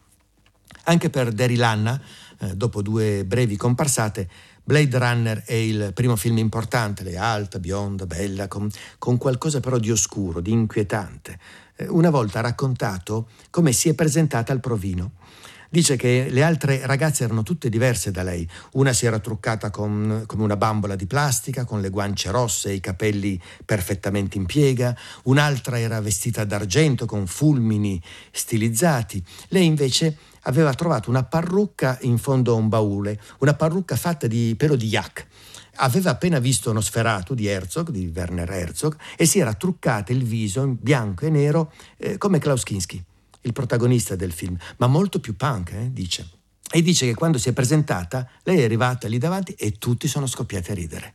Anche 0.84 1.10
per 1.10 1.32
Daryl 1.32 1.64
Anna, 1.64 1.98
eh, 2.40 2.58
dopo 2.58 2.82
due 2.82 3.24
brevi 3.24 3.56
comparsate, 3.56 4.28
Blade 4.66 4.98
Runner 4.98 5.44
è 5.46 5.54
il 5.54 5.92
primo 5.94 6.18
film 6.18 6.40
importante, 6.40 7.04
lei 7.04 7.14
è 7.14 7.18
alta, 7.18 7.58
bionda, 7.58 8.06
bella, 8.06 8.50
con, 8.50 8.70
con 8.98 9.18
qualcosa 9.18 9.62
però 9.62 9.78
di 9.78 9.92
oscuro, 9.92 10.42
di 10.42 10.52
inquietante. 10.52 11.40
Eh, 11.78 11.88
una 11.88 12.10
volta 12.10 12.42
raccontato 12.42 13.30
come 13.50 13.72
si 13.72 13.88
è 13.88 13.94
presentata 13.94 14.52
al 14.52 14.60
provino. 14.60 15.12
Dice 15.70 15.96
che 15.96 16.28
le 16.30 16.44
altre 16.44 16.86
ragazze 16.86 17.24
erano 17.24 17.44
tutte 17.44 17.70
diverse 17.70 18.12
da 18.12 18.24
lei. 18.24 18.48
Una 18.74 18.94
si 18.94 19.06
era 19.06 19.20
truccata 19.20 19.70
con, 19.70 20.24
come 20.26 20.44
una 20.44 20.56
bambola 20.56 20.96
di 20.96 21.06
plastica, 21.06 21.66
con 21.66 21.82
le 21.82 21.90
guance 21.90 22.32
rosse 22.32 22.70
e 22.70 22.76
i 22.76 22.80
capelli 22.80 23.40
perfettamente 23.66 24.38
in 24.38 24.46
piega. 24.46 24.96
Un'altra 25.24 25.80
era 25.80 26.00
vestita 26.00 26.46
d'argento, 26.46 27.06
con 27.06 27.28
fulmini 27.28 28.02
stilizzati. 28.32 29.24
Lei 29.50 29.66
invece 29.66 30.18
aveva 30.44 30.74
trovato 30.74 31.10
una 31.10 31.24
parrucca 31.24 31.98
in 32.02 32.18
fondo 32.18 32.54
a 32.54 32.56
un 32.56 32.70
baule, 32.70 33.20
una 33.40 33.54
parrucca 33.54 33.96
fatta 33.96 34.28
di 34.28 34.56
pelo 34.58 34.76
di 34.76 34.88
yak. 34.88 35.28
Aveva 35.80 36.12
appena 36.12 36.40
visto 36.40 36.72
uno 36.72 36.82
sferato 36.82 37.34
di 37.34 37.46
Herzog, 37.46 37.92
di 37.92 38.12
Werner 38.14 38.50
Herzog, 38.50 38.98
e 39.16 39.26
si 39.26 39.40
era 39.40 39.54
truccata 39.54 40.12
il 40.12 40.24
viso 40.24 40.64
in 40.64 40.78
bianco 40.80 41.26
e 41.26 41.30
nero 41.30 41.72
eh, 41.98 42.18
come 42.18 42.40
Klaus 42.40 42.64
Kinski, 42.64 43.04
il 43.48 43.54
protagonista 43.54 44.16
del 44.16 44.32
film, 44.32 44.58
ma 44.78 44.88
molto 44.88 45.20
più 45.20 45.36
punk, 45.36 45.72
eh, 45.72 45.90
dice. 45.92 46.30
E 46.70 46.82
dice 46.82 47.06
che 47.06 47.14
quando 47.14 47.38
si 47.38 47.50
è 47.50 47.54
presentata, 47.54 48.30
lei 48.44 48.60
è 48.60 48.64
arrivata 48.64 49.08
lì 49.08 49.18
davanti 49.18 49.54
e 49.54 49.72
tutti 49.74 50.08
sono 50.08 50.28
scoppiati 50.28 50.72
a 50.72 50.74
ridere. 50.74 51.14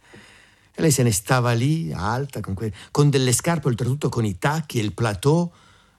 E 0.74 0.80
lei 0.80 0.90
se 0.90 1.02
ne 1.02 1.12
stava 1.12 1.52
lì, 1.52 1.92
alta, 1.92 2.40
con, 2.40 2.54
que- 2.54 2.72
con 2.90 3.10
delle 3.10 3.32
scarpe, 3.32 3.68
oltretutto 3.68 4.08
con 4.08 4.24
i 4.24 4.38
tacchi 4.38 4.78
e 4.78 4.82
il 4.82 4.94
plateau, 4.94 5.52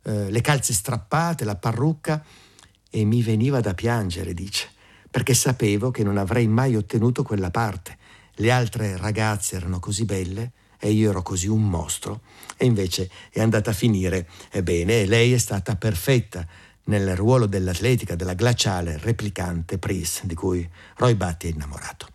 eh, 0.04 0.32
le 0.32 0.42
calze 0.42 0.74
strappate, 0.74 1.46
la 1.46 1.56
parrucca 1.56 2.24
e 2.90 3.06
mi 3.06 3.22
veniva 3.22 3.60
da 3.62 3.76
piangere, 3.76 4.34
dice, 4.34 4.70
perché 5.10 5.36
sapevo 5.36 5.92
che 5.92 6.04
non 6.04 6.18
avrei 6.18 6.48
mai 6.48 6.76
ottenuto 6.76 7.22
quella 7.22 7.52
parte. 7.52 7.98
Le 8.38 8.50
altre 8.50 8.98
ragazze 8.98 9.56
erano 9.56 9.80
così 9.80 10.06
belle 10.06 10.52
e 10.84 10.92
io 10.92 11.12
ero 11.12 11.22
così 11.22 11.48
un 11.48 11.70
mostro. 11.70 12.22
E 12.58 12.66
invece 12.66 13.10
è 13.32 13.40
andata 13.40 13.70
a 13.70 13.74
finire 13.74 14.28
bene 14.62 15.02
e 15.02 15.06
lei 15.06 15.32
è 15.32 15.38
stata 15.38 15.78
perfetta 15.78 16.46
nel 16.86 17.16
ruolo 17.16 17.46
dell'atletica, 17.46 18.16
della 18.16 18.34
glaciale 18.34 18.98
replicante 18.98 19.78
Pris, 19.78 20.26
di 20.26 20.36
cui 20.36 20.70
Roy 20.98 21.16
Batty 21.16 21.50
è 21.50 21.54
innamorato. 21.54 22.08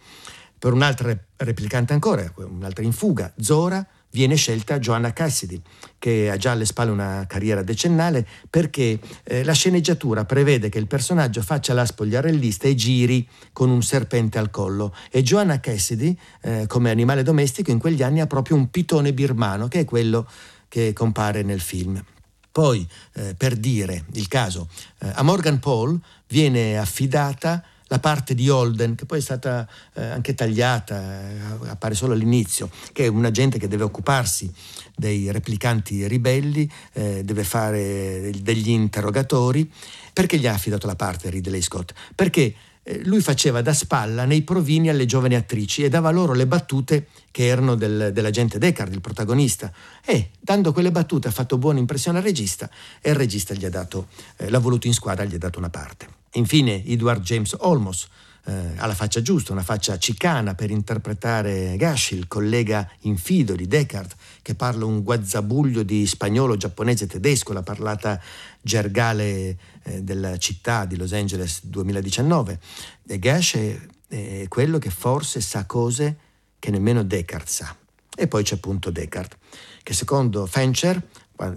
Per 0.58 0.72
un'altra 0.74 1.16
replicante 1.36 1.94
ancora, 1.94 2.30
un'altra 2.36 2.84
in 2.84 2.92
fuga, 2.92 3.32
Zora, 3.38 3.86
viene 4.10 4.36
scelta 4.36 4.78
Joanna 4.78 5.12
Cassidy, 5.12 5.60
che 5.98 6.30
ha 6.30 6.36
già 6.36 6.52
alle 6.52 6.64
spalle 6.64 6.90
una 6.90 7.24
carriera 7.28 7.62
decennale, 7.62 8.26
perché 8.48 8.98
eh, 9.24 9.44
la 9.44 9.52
sceneggiatura 9.52 10.24
prevede 10.24 10.68
che 10.68 10.78
il 10.78 10.86
personaggio 10.86 11.42
faccia 11.42 11.74
la 11.74 11.84
spogliarellista 11.84 12.68
e 12.68 12.74
giri 12.74 13.28
con 13.52 13.70
un 13.70 13.82
serpente 13.82 14.38
al 14.38 14.50
collo. 14.50 14.94
E 15.10 15.22
Joanna 15.22 15.60
Cassidy, 15.60 16.16
eh, 16.42 16.64
come 16.66 16.90
animale 16.90 17.22
domestico, 17.22 17.70
in 17.70 17.78
quegli 17.78 18.02
anni 18.02 18.20
ha 18.20 18.26
proprio 18.26 18.56
un 18.56 18.70
pitone 18.70 19.12
birmano, 19.12 19.68
che 19.68 19.80
è 19.80 19.84
quello 19.84 20.28
che 20.68 20.92
compare 20.92 21.42
nel 21.42 21.60
film. 21.60 22.02
Poi, 22.50 22.86
eh, 23.14 23.34
per 23.36 23.56
dire 23.56 24.04
il 24.14 24.26
caso, 24.26 24.68
eh, 25.00 25.10
a 25.14 25.22
Morgan 25.22 25.58
Paul 25.60 25.98
viene 26.26 26.76
affidata 26.76 27.62
la 27.88 27.98
parte 27.98 28.34
di 28.34 28.48
Holden, 28.48 28.94
che 28.94 29.04
poi 29.04 29.18
è 29.18 29.22
stata 29.22 29.68
eh, 29.94 30.04
anche 30.04 30.34
tagliata, 30.34 30.96
eh, 30.96 31.68
appare 31.68 31.94
solo 31.94 32.12
all'inizio, 32.12 32.70
che 32.92 33.04
è 33.04 33.08
un 33.08 33.24
agente 33.24 33.58
che 33.58 33.68
deve 33.68 33.84
occuparsi 33.84 34.50
dei 34.94 35.30
replicanti 35.30 36.06
ribelli, 36.06 36.70
eh, 36.92 37.22
deve 37.24 37.44
fare 37.44 38.30
degli 38.40 38.70
interrogatori. 38.70 39.70
Perché 40.12 40.38
gli 40.38 40.46
ha 40.46 40.52
affidato 40.52 40.86
la 40.86 40.96
parte 40.96 41.30
Ridley 41.30 41.62
Scott? 41.62 41.92
Perché 42.14 42.54
eh, 42.82 43.04
lui 43.04 43.20
faceva 43.20 43.62
da 43.62 43.72
spalla 43.72 44.24
nei 44.24 44.42
provini 44.42 44.88
alle 44.88 45.06
giovani 45.06 45.34
attrici 45.34 45.84
e 45.84 45.88
dava 45.88 46.10
loro 46.10 46.32
le 46.32 46.46
battute 46.46 47.08
che 47.30 47.46
erano 47.46 47.74
del, 47.74 48.10
dell'agente 48.12 48.58
Deckard, 48.58 48.92
il 48.92 49.00
protagonista. 49.00 49.72
E 50.04 50.30
dando 50.40 50.72
quelle 50.72 50.90
battute 50.90 51.28
ha 51.28 51.32
fatto 51.32 51.58
buona 51.58 51.78
impressione 51.78 52.18
al 52.18 52.24
regista 52.24 52.68
e 53.00 53.10
il 53.10 53.16
regista 53.16 53.54
gli 53.54 53.64
ha 53.64 53.70
dato, 53.70 54.08
eh, 54.36 54.50
l'ha 54.50 54.58
voluto 54.58 54.86
in 54.86 54.94
squadra, 54.94 55.24
gli 55.24 55.34
ha 55.34 55.38
dato 55.38 55.58
una 55.58 55.70
parte. 55.70 56.17
Infine 56.32 56.84
Edward 56.84 57.22
James 57.22 57.54
Olmos, 57.58 58.06
eh, 58.48 58.72
ha 58.76 58.86
la 58.86 58.94
faccia 58.94 59.20
giusta, 59.20 59.52
una 59.52 59.62
faccia 59.62 59.98
cicana 59.98 60.54
per 60.54 60.70
interpretare 60.70 61.76
Gashi, 61.76 62.14
il 62.14 62.26
collega 62.28 62.88
infido 63.00 63.54
di 63.54 63.66
Descartes, 63.66 64.16
che 64.40 64.54
parla 64.54 64.86
un 64.86 65.02
guazzabuglio 65.02 65.82
di 65.82 66.06
spagnolo, 66.06 66.56
giapponese 66.56 67.06
tedesco, 67.06 67.52
la 67.52 67.62
parlata 67.62 68.20
gergale 68.62 69.58
eh, 69.82 70.02
della 70.02 70.38
città 70.38 70.86
di 70.86 70.96
Los 70.96 71.12
Angeles 71.12 71.64
2019. 71.64 72.58
E 73.06 73.18
Gash 73.18 73.54
è, 73.54 73.78
è 74.08 74.48
quello 74.48 74.78
che 74.78 74.90
forse 74.90 75.40
sa 75.42 75.66
cose 75.66 76.16
che 76.58 76.70
nemmeno 76.70 77.02
Descartes 77.02 77.54
sa. 77.54 77.76
E 78.16 78.26
poi 78.26 78.42
c'è 78.42 78.54
appunto 78.54 78.90
Descartes, 78.90 79.38
che 79.82 79.92
secondo 79.92 80.46
Fancher 80.46 81.00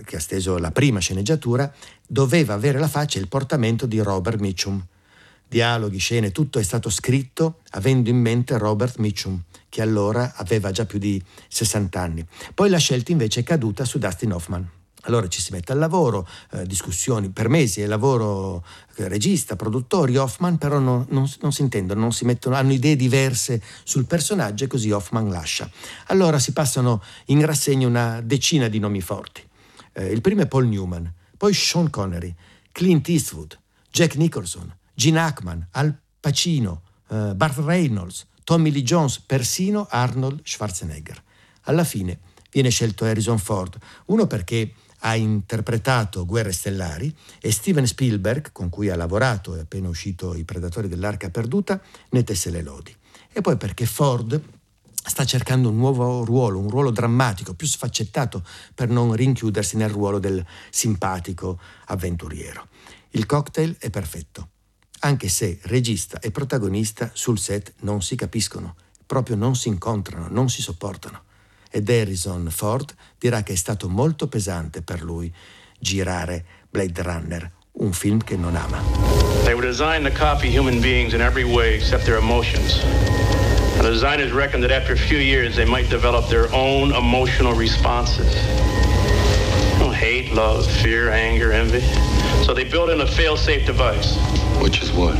che 0.03 0.15
ha 0.15 0.19
steso 0.19 0.57
la 0.57 0.71
prima 0.71 0.99
sceneggiatura, 0.99 1.71
doveva 2.07 2.53
avere 2.53 2.79
la 2.79 2.87
faccia 2.87 3.17
e 3.17 3.21
il 3.21 3.27
portamento 3.27 3.85
di 3.85 3.99
Robert 3.99 4.39
Mitchum. 4.39 4.83
Dialoghi, 5.47 5.97
scene, 5.97 6.31
tutto 6.31 6.59
è 6.59 6.63
stato 6.63 6.89
scritto 6.89 7.59
avendo 7.71 8.09
in 8.09 8.17
mente 8.17 8.57
Robert 8.57 8.97
Mitchum, 8.97 9.41
che 9.67 9.81
allora 9.81 10.33
aveva 10.35 10.71
già 10.71 10.85
più 10.85 10.97
di 10.97 11.21
60 11.49 11.99
anni. 11.99 12.25
Poi 12.53 12.69
la 12.69 12.77
scelta 12.77 13.11
invece 13.11 13.41
è 13.41 13.43
caduta 13.43 13.83
su 13.83 13.99
Dustin 13.99 14.31
Hoffman. 14.31 14.69
Allora 15.05 15.27
ci 15.27 15.41
si 15.41 15.51
mette 15.51 15.71
al 15.71 15.79
lavoro, 15.79 16.27
eh, 16.51 16.65
discussioni 16.67 17.29
per 17.29 17.49
mesi, 17.49 17.81
è 17.81 17.87
lavoro 17.87 18.63
eh, 18.95 19.07
regista, 19.07 19.55
produttori, 19.55 20.15
Hoffman 20.15 20.57
però 20.57 20.77
non, 20.77 21.07
non, 21.09 21.27
non, 21.41 21.51
si 21.51 21.61
intendono, 21.63 21.99
non 21.99 22.11
si 22.13 22.23
mettono, 22.23 22.55
hanno 22.55 22.71
idee 22.71 22.95
diverse 22.95 23.61
sul 23.83 24.05
personaggio 24.05 24.65
e 24.65 24.67
così 24.67 24.91
Hoffman 24.91 25.29
lascia. 25.29 25.69
Allora 26.07 26.37
si 26.37 26.53
passano 26.53 27.01
in 27.25 27.43
rassegna 27.43 27.87
una 27.87 28.21
decina 28.21 28.67
di 28.67 28.77
nomi 28.77 29.01
forti. 29.01 29.41
Eh, 29.93 30.11
il 30.11 30.21
primo 30.21 30.41
è 30.41 30.47
Paul 30.47 30.67
Newman, 30.67 31.11
poi 31.37 31.53
Sean 31.53 31.89
Connery, 31.89 32.33
Clint 32.71 33.07
Eastwood, 33.09 33.57
Jack 33.89 34.15
Nicholson, 34.15 34.73
Gene 34.93 35.19
Hackman, 35.19 35.67
Al 35.71 35.97
Pacino, 36.19 36.83
eh, 37.09 37.33
Bart 37.35 37.57
Reynolds, 37.57 38.25
Tommy 38.43 38.71
Lee 38.71 38.83
Jones, 38.83 39.19
persino 39.19 39.87
Arnold 39.89 40.41
Schwarzenegger. 40.43 41.21
Alla 41.63 41.83
fine 41.83 42.19
viene 42.51 42.69
scelto 42.69 43.05
Harrison 43.05 43.37
Ford, 43.37 43.77
uno 44.05 44.27
perché 44.27 44.73
ha 45.03 45.15
interpretato 45.15 46.25
Guerre 46.25 46.51
Stellari 46.51 47.13
e 47.39 47.51
Steven 47.51 47.87
Spielberg, 47.87 48.51
con 48.51 48.69
cui 48.69 48.89
ha 48.89 48.95
lavorato, 48.95 49.55
è 49.55 49.61
appena 49.61 49.89
uscito 49.89 50.35
I 50.35 50.43
Predatori 50.43 50.87
dell'Arca 50.87 51.29
Perduta, 51.29 51.81
ne 52.09 52.23
tesse 52.23 52.49
le 52.49 52.61
lodi. 52.61 52.95
E 53.31 53.41
poi 53.41 53.57
perché 53.57 53.85
Ford 53.85 54.39
sta 55.03 55.25
cercando 55.25 55.69
un 55.69 55.77
nuovo 55.77 56.23
ruolo, 56.23 56.59
un 56.59 56.69
ruolo 56.69 56.91
drammatico, 56.91 57.53
più 57.53 57.67
sfaccettato, 57.67 58.43
per 58.73 58.89
non 58.89 59.13
rinchiudersi 59.13 59.77
nel 59.77 59.89
ruolo 59.89 60.19
del 60.19 60.45
simpatico 60.69 61.59
avventuriero. 61.85 62.67
Il 63.11 63.25
cocktail 63.25 63.77
è 63.77 63.89
perfetto, 63.89 64.49
anche 64.99 65.27
se 65.29 65.59
regista 65.63 66.19
e 66.19 66.31
protagonista 66.31 67.09
sul 67.13 67.39
set 67.39 67.73
non 67.79 68.01
si 68.01 68.15
capiscono, 68.15 68.75
proprio 69.05 69.35
non 69.35 69.55
si 69.55 69.67
incontrano, 69.67 70.27
non 70.29 70.49
si 70.49 70.61
sopportano. 70.61 71.23
Ed 71.69 71.89
Harrison 71.89 72.47
Ford 72.49 72.93
dirà 73.17 73.43
che 73.43 73.53
è 73.53 73.55
stato 73.55 73.89
molto 73.89 74.27
pesante 74.27 74.81
per 74.81 75.01
lui 75.01 75.33
girare 75.79 76.45
Blade 76.69 77.01
Runner, 77.01 77.51
un 77.73 77.93
film 77.93 78.19
che 78.23 78.35
non 78.35 78.55
ama. 78.55 78.81
They 79.43 79.53
were 79.53 79.65
designed 79.65 80.05
to 80.05 80.17
copy 80.17 80.55
human 80.55 80.79
beings 80.79 81.13
in 81.13 81.21
every 81.21 81.43
way 81.43 81.73
except 81.73 82.03
their 82.03 82.17
emotions. 82.17 82.79
The 83.81 83.89
designers 83.89 84.31
reckoned 84.31 84.63
that 84.63 84.69
after 84.69 84.93
a 84.93 84.97
few 84.97 85.17
years 85.17 85.55
they 85.55 85.65
might 85.65 85.89
develop 85.89 86.29
their 86.29 86.53
own 86.53 86.93
emotional 86.93 87.53
responses. 87.53 88.31
Oh, 89.81 89.91
hate, 89.91 90.31
love, 90.33 90.69
fear, 90.69 91.09
anger, 91.09 91.51
envy. 91.51 91.81
So 92.45 92.53
they 92.53 92.63
built 92.63 92.91
in 92.91 93.01
a 93.01 93.07
fail-safe 93.07 93.65
device. 93.65 94.17
Which 94.61 94.83
is 94.83 94.91
what? 94.91 95.17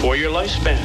For 0.00 0.16
your 0.16 0.32
lifespan. 0.32 0.82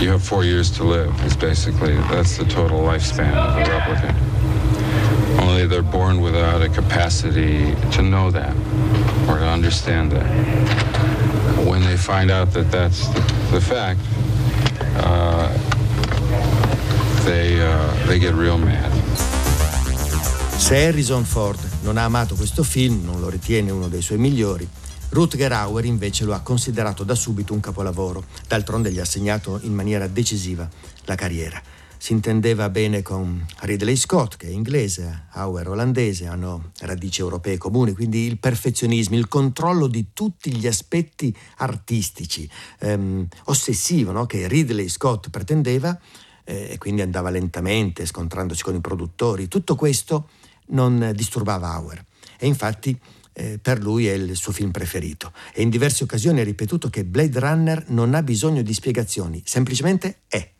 You 0.00 0.10
have 0.10 0.22
four 0.22 0.44
years 0.44 0.70
to 0.72 0.84
live. 0.84 1.14
It's 1.24 1.34
basically, 1.34 1.94
that's 1.94 2.36
the 2.36 2.44
total 2.44 2.80
lifespan 2.80 3.34
of 3.34 3.56
a 3.56 3.64
replicant. 3.70 5.40
Only 5.40 5.66
they're 5.66 5.82
born 5.82 6.20
without 6.20 6.60
a 6.60 6.68
capacity 6.68 7.74
to 7.92 8.02
know 8.02 8.30
that 8.30 8.54
or 9.28 9.38
to 9.38 9.46
understand 9.46 10.12
that 10.12 11.21
when 11.82 11.88
they 11.88 11.96
find 11.96 12.30
out 12.30 12.52
that 12.52 12.70
that's 12.70 13.08
the, 13.08 13.20
the 13.50 13.60
fact, 13.60 13.98
uh, 14.96 15.48
they, 17.24 17.60
uh, 17.60 18.06
they 18.06 18.18
get 18.18 18.34
real 18.34 18.56
mad. 18.56 18.90
Se 20.56 20.76
Harrison 20.76 21.24
Ford 21.24 21.58
non 21.82 21.96
ha 21.96 22.04
amato 22.04 22.36
questo 22.36 22.62
film, 22.62 23.04
non 23.04 23.20
lo 23.20 23.28
ritiene 23.28 23.70
uno 23.72 23.88
dei 23.88 24.00
suoi 24.00 24.18
migliori, 24.18 24.68
Rutger 25.08 25.52
Hauer 25.52 25.84
invece 25.84 26.24
lo 26.24 26.34
ha 26.34 26.40
considerato 26.40 27.02
da 27.02 27.14
subito 27.14 27.52
un 27.52 27.60
capolavoro, 27.60 28.24
d'altronde 28.46 28.92
gli 28.92 29.00
ha 29.00 29.04
segnato 29.04 29.58
in 29.62 29.74
maniera 29.74 30.06
decisiva 30.06 30.68
la 31.04 31.14
carriera. 31.16 31.60
Si 32.02 32.10
intendeva 32.10 32.68
bene 32.68 33.00
con 33.00 33.46
Ridley 33.60 33.94
Scott, 33.94 34.36
che 34.36 34.48
è 34.48 34.50
inglese, 34.50 35.26
Hauer 35.34 35.68
olandese, 35.68 36.26
hanno 36.26 36.72
radici 36.80 37.20
europee 37.20 37.58
comuni, 37.58 37.92
quindi 37.92 38.26
il 38.26 38.40
perfezionismo, 38.40 39.14
il 39.14 39.28
controllo 39.28 39.86
di 39.86 40.08
tutti 40.12 40.52
gli 40.52 40.66
aspetti 40.66 41.32
artistici, 41.58 42.50
ehm, 42.80 43.28
ossessivo, 43.44 44.10
no? 44.10 44.26
che 44.26 44.48
Ridley 44.48 44.88
Scott 44.88 45.30
pretendeva 45.30 45.96
eh, 46.42 46.70
e 46.72 46.78
quindi 46.78 47.02
andava 47.02 47.30
lentamente, 47.30 48.04
scontrandosi 48.04 48.64
con 48.64 48.74
i 48.74 48.80
produttori. 48.80 49.46
Tutto 49.46 49.76
questo 49.76 50.30
non 50.70 51.12
disturbava 51.14 51.68
Hauer. 51.74 52.04
E 52.36 52.48
infatti 52.48 52.98
eh, 53.32 53.60
per 53.62 53.80
lui 53.80 54.08
è 54.08 54.14
il 54.14 54.34
suo 54.34 54.50
film 54.50 54.72
preferito 54.72 55.32
e 55.54 55.62
in 55.62 55.70
diverse 55.70 56.02
occasioni 56.02 56.40
ha 56.40 56.44
ripetuto 56.44 56.90
che 56.90 57.04
Blade 57.04 57.38
Runner 57.38 57.84
non 57.90 58.14
ha 58.14 58.24
bisogno 58.24 58.62
di 58.62 58.74
spiegazioni, 58.74 59.40
semplicemente 59.46 60.22
è. 60.26 60.50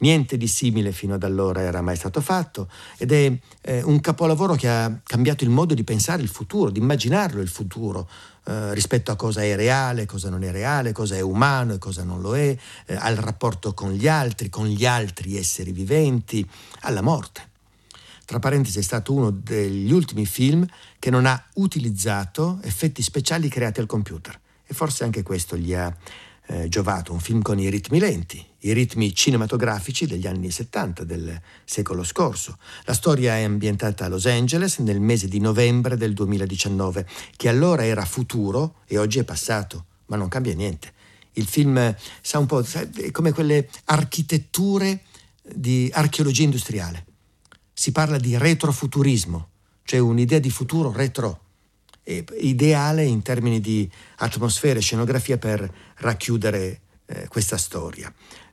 Niente 0.00 0.38
di 0.38 0.48
simile 0.48 0.92
fino 0.92 1.14
ad 1.14 1.24
allora 1.24 1.60
era 1.60 1.82
mai 1.82 1.94
stato 1.94 2.22
fatto 2.22 2.70
ed 2.96 3.12
è 3.12 3.38
eh, 3.60 3.82
un 3.82 4.00
capolavoro 4.00 4.54
che 4.54 4.68
ha 4.68 5.00
cambiato 5.02 5.44
il 5.44 5.50
modo 5.50 5.74
di 5.74 5.84
pensare 5.84 6.22
il 6.22 6.28
futuro, 6.28 6.70
di 6.70 6.78
immaginarlo 6.78 7.42
il 7.42 7.48
futuro 7.48 8.08
eh, 8.46 8.72
rispetto 8.72 9.10
a 9.10 9.16
cosa 9.16 9.42
è 9.42 9.54
reale, 9.54 10.06
cosa 10.06 10.30
non 10.30 10.42
è 10.42 10.50
reale, 10.50 10.92
cosa 10.92 11.16
è 11.16 11.20
umano 11.20 11.74
e 11.74 11.78
cosa 11.78 12.02
non 12.02 12.22
lo 12.22 12.34
è, 12.34 12.56
eh, 12.86 12.94
al 12.94 13.16
rapporto 13.16 13.74
con 13.74 13.92
gli 13.92 14.08
altri, 14.08 14.48
con 14.48 14.66
gli 14.66 14.86
altri 14.86 15.36
esseri 15.36 15.70
viventi, 15.70 16.48
alla 16.80 17.02
morte. 17.02 17.48
Tra 18.24 18.38
parentesi 18.38 18.78
è 18.78 18.82
stato 18.82 19.12
uno 19.12 19.30
degli 19.30 19.92
ultimi 19.92 20.24
film 20.24 20.64
che 20.98 21.10
non 21.10 21.26
ha 21.26 21.44
utilizzato 21.54 22.58
effetti 22.62 23.02
speciali 23.02 23.48
creati 23.48 23.80
al 23.80 23.86
computer 23.86 24.38
e 24.64 24.72
forse 24.72 25.04
anche 25.04 25.22
questo 25.22 25.56
gli 25.56 25.74
ha 25.74 25.94
eh, 26.50 26.68
giovato, 26.68 27.12
un 27.12 27.20
film 27.20 27.42
con 27.42 27.60
i 27.60 27.70
ritmi 27.70 28.00
lenti, 28.00 28.44
i 28.60 28.72
ritmi 28.72 29.14
cinematografici 29.14 30.06
degli 30.06 30.26
anni 30.26 30.50
70 30.50 31.04
del 31.04 31.40
secolo 31.64 32.02
scorso. 32.02 32.58
La 32.84 32.94
storia 32.94 33.36
è 33.36 33.42
ambientata 33.44 34.06
a 34.06 34.08
Los 34.08 34.26
Angeles 34.26 34.78
nel 34.78 35.00
mese 35.00 35.28
di 35.28 35.38
novembre 35.38 35.96
del 35.96 36.12
2019, 36.12 37.06
che 37.36 37.48
allora 37.48 37.84
era 37.84 38.04
futuro 38.04 38.78
e 38.86 38.98
oggi 38.98 39.20
è 39.20 39.24
passato, 39.24 39.84
ma 40.06 40.16
non 40.16 40.28
cambia 40.28 40.54
niente. 40.54 40.92
Il 41.34 41.46
film 41.46 41.94
sa 42.20 42.38
un 42.38 42.46
po' 42.46 42.60
è 42.60 43.10
come 43.12 43.32
quelle 43.32 43.68
architetture 43.84 45.02
di 45.42 45.88
archeologia 45.92 46.42
industriale 46.42 47.04
si 47.80 47.92
parla 47.92 48.18
di 48.18 48.36
retrofuturismo, 48.36 49.48
cioè 49.84 50.00
un'idea 50.00 50.38
di 50.38 50.50
futuro 50.50 50.92
retro, 50.92 51.44
ideale 52.38 53.04
in 53.04 53.22
termini 53.22 53.60
di 53.60 53.90
atmosfera 54.16 54.78
e 54.78 54.82
scenografia 54.82 55.38
per 55.38 55.70
racchiudere 55.96 56.80
eh, 57.06 57.28
questa 57.28 57.56
storia. 57.56 58.12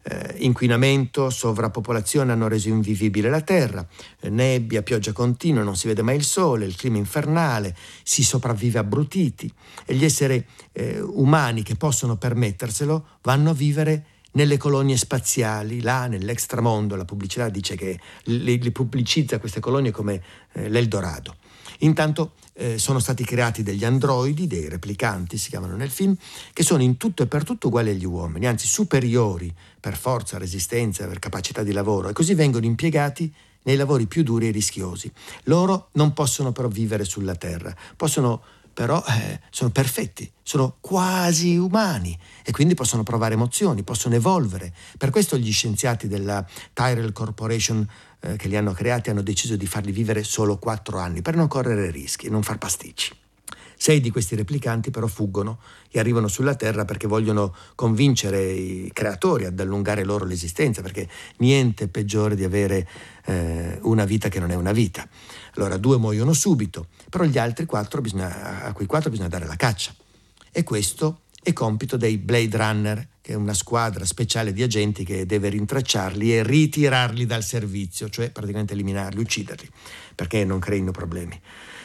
Eh, 0.09 0.35
inquinamento, 0.37 1.29
sovrappopolazione 1.29 2.31
hanno 2.31 2.47
reso 2.47 2.69
invivibile 2.69 3.29
la 3.29 3.41
terra, 3.41 3.85
eh, 4.21 4.29
nebbia, 4.29 4.81
pioggia 4.81 5.11
continua, 5.11 5.63
non 5.63 5.75
si 5.75 5.87
vede 5.87 6.01
mai 6.01 6.15
il 6.15 6.23
sole, 6.23 6.65
il 6.65 6.77
clima 6.77 6.97
infernale, 6.97 7.75
si 8.03 8.23
sopravvive 8.23 8.79
abbrutiti 8.79 9.51
e 9.85 9.95
gli 9.95 10.05
esseri 10.05 10.43
eh, 10.71 11.01
umani 11.01 11.61
che 11.61 11.75
possono 11.75 12.15
permetterselo 12.15 13.05
vanno 13.23 13.49
a 13.49 13.53
vivere 13.53 14.05
nelle 14.31 14.57
colonie 14.57 14.97
spaziali, 14.97 15.81
là 15.81 16.07
nell'extramondo, 16.07 16.95
la 16.95 17.05
pubblicità 17.05 17.49
dice 17.49 17.75
che 17.75 17.99
li, 18.25 18.61
li 18.61 18.71
pubblicizza 18.71 19.39
queste 19.39 19.59
colonie 19.59 19.91
come 19.91 20.21
eh, 20.53 20.69
l'Eldorado. 20.69 21.35
Intanto 21.79 22.33
eh, 22.57 22.77
sono 22.77 22.99
stati 22.99 23.23
creati 23.23 23.63
degli 23.63 23.85
androidi, 23.85 24.47
dei 24.47 24.67
replicanti 24.67 25.37
si 25.37 25.49
chiamano 25.49 25.75
nel 25.75 25.91
film, 25.91 26.15
che 26.53 26.63
sono 26.63 26.81
in 26.81 26.97
tutto 26.97 27.23
e 27.23 27.27
per 27.27 27.43
tutto 27.43 27.67
uguali 27.67 27.91
agli 27.91 28.05
uomini, 28.05 28.47
anzi 28.47 28.67
superiori 28.67 29.53
per 29.79 29.95
forza, 29.95 30.37
resistenza, 30.37 31.07
per 31.07 31.19
capacità 31.19 31.63
di 31.63 31.71
lavoro, 31.71 32.09
e 32.09 32.13
così 32.13 32.33
vengono 32.33 32.65
impiegati 32.65 33.31
nei 33.63 33.75
lavori 33.75 34.07
più 34.07 34.23
duri 34.23 34.47
e 34.47 34.51
rischiosi. 34.51 35.11
Loro 35.43 35.89
non 35.93 36.13
possono 36.13 36.51
però 36.51 36.67
vivere 36.67 37.05
sulla 37.05 37.35
Terra, 37.35 37.75
possono 37.95 38.41
però 38.77 39.03
eh, 39.07 39.39
sono 39.49 39.71
perfetti, 39.71 40.31
sono 40.43 40.77
quasi 40.79 41.57
umani 41.57 42.15
e 42.43 42.51
quindi 42.51 42.75
possono 42.75 43.01
provare 43.01 43.33
emozioni, 43.33 43.81
possono 43.81 44.13
evolvere. 44.13 44.71
Per 44.99 45.09
questo 45.09 45.35
gli 45.35 45.51
scienziati 45.51 46.07
della 46.07 46.45
Tyrell 46.73 47.11
Corporation 47.11 47.89
eh, 48.19 48.35
che 48.35 48.47
li 48.47 48.55
hanno 48.57 48.73
creati 48.73 49.09
hanno 49.09 49.21
deciso 49.21 49.55
di 49.55 49.67
farli 49.67 49.91
vivere 49.91 50.23
solo 50.23 50.57
quattro 50.57 50.97
anni 50.97 51.21
per 51.21 51.35
non 51.35 51.47
correre 51.47 51.91
rischi 51.91 52.27
e 52.27 52.29
non 52.29 52.43
far 52.43 52.57
pasticci. 52.57 53.15
Sei 53.79 54.01
di 54.01 54.09
questi 54.09 54.35
replicanti 54.35 54.89
però 54.89 55.05
fuggono 55.05 55.59
e 55.91 55.99
arrivano 55.99 56.27
sulla 56.27 56.55
Terra 56.55 56.83
perché 56.83 57.05
vogliono 57.05 57.55
convincere 57.75 58.43
i 58.51 58.89
creatori 58.91 59.45
ad 59.45 59.59
allungare 59.59 60.03
loro 60.03 60.25
l'esistenza, 60.25 60.81
perché 60.81 61.07
niente 61.37 61.83
è 61.83 61.87
peggiore 61.87 62.35
di 62.35 62.43
avere 62.43 62.87
eh, 63.25 63.77
una 63.83 64.05
vita 64.05 64.29
che 64.29 64.39
non 64.39 64.49
è 64.49 64.55
una 64.55 64.71
vita. 64.71 65.07
Allora 65.55 65.77
due 65.77 65.97
muoiono 65.97 66.33
subito, 66.33 66.87
però 67.07 67.23
gli 67.25 67.37
altri 67.37 67.65
quattro 67.65 68.01
bisogna, 68.01 68.63
a 68.63 68.73
quei 68.73 68.87
quattro 68.87 69.11
bisogna 69.11 69.29
dare 69.29 69.45
la 69.45 69.55
caccia. 69.55 69.93
E 70.51 70.63
questo 70.63 71.21
è 71.41 71.53
compito 71.53 71.97
dei 71.97 72.17
Blade 72.17 72.57
Runner, 72.57 73.07
che 73.21 73.33
è 73.33 73.35
una 73.35 73.53
squadra 73.53 74.05
speciale 74.05 74.53
di 74.53 74.63
agenti 74.63 75.03
che 75.03 75.25
deve 75.25 75.49
rintracciarli 75.49 76.35
e 76.35 76.43
ritirarli 76.43 77.25
dal 77.25 77.43
servizio, 77.43 78.09
cioè 78.09 78.31
praticamente 78.31 78.73
eliminarli, 78.73 79.19
ucciderli, 79.19 79.69
perché 80.15 80.43
non 80.43 80.59
creino 80.59 80.91
problemi. 80.91 81.39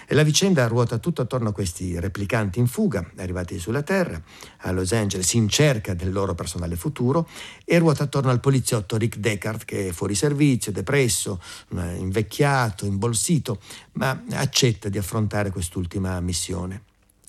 E 0.06 0.14
la 0.14 0.24
vicenda 0.24 0.66
ruota 0.66 0.98
tutto 0.98 1.22
attorno 1.22 1.50
a 1.50 1.52
questi 1.52 1.98
replicanti 1.98 2.58
in 2.58 2.66
fuga, 2.66 3.08
arrivati 3.16 3.58
sulla 3.58 3.82
Terra, 3.82 4.20
a 4.58 4.70
Los 4.70 4.92
Angeles, 4.92 5.32
in 5.34 5.48
cerca 5.48 5.94
del 5.94 6.12
loro 6.12 6.34
personale 6.34 6.76
futuro, 6.76 7.28
e 7.64 7.78
ruota 7.78 8.02
attorno 8.02 8.30
al 8.30 8.40
poliziotto 8.40 8.96
Rick 8.96 9.16
Deckard, 9.16 9.64
che 9.64 9.88
è 9.88 9.92
fuori 9.92 10.14
servizio, 10.14 10.70
depresso, 10.70 11.40
eh, 11.76 11.96
invecchiato, 11.96 12.84
imbolsito, 12.84 13.60
ma 13.92 14.24
accetta 14.32 14.88
di 14.88 14.98
affrontare 14.98 15.50
quest'ultima 15.50 16.20
missione. 16.20 16.82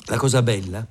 La 0.08 0.18
cosa 0.18 0.42
bella 0.42 0.80
è 0.80 0.86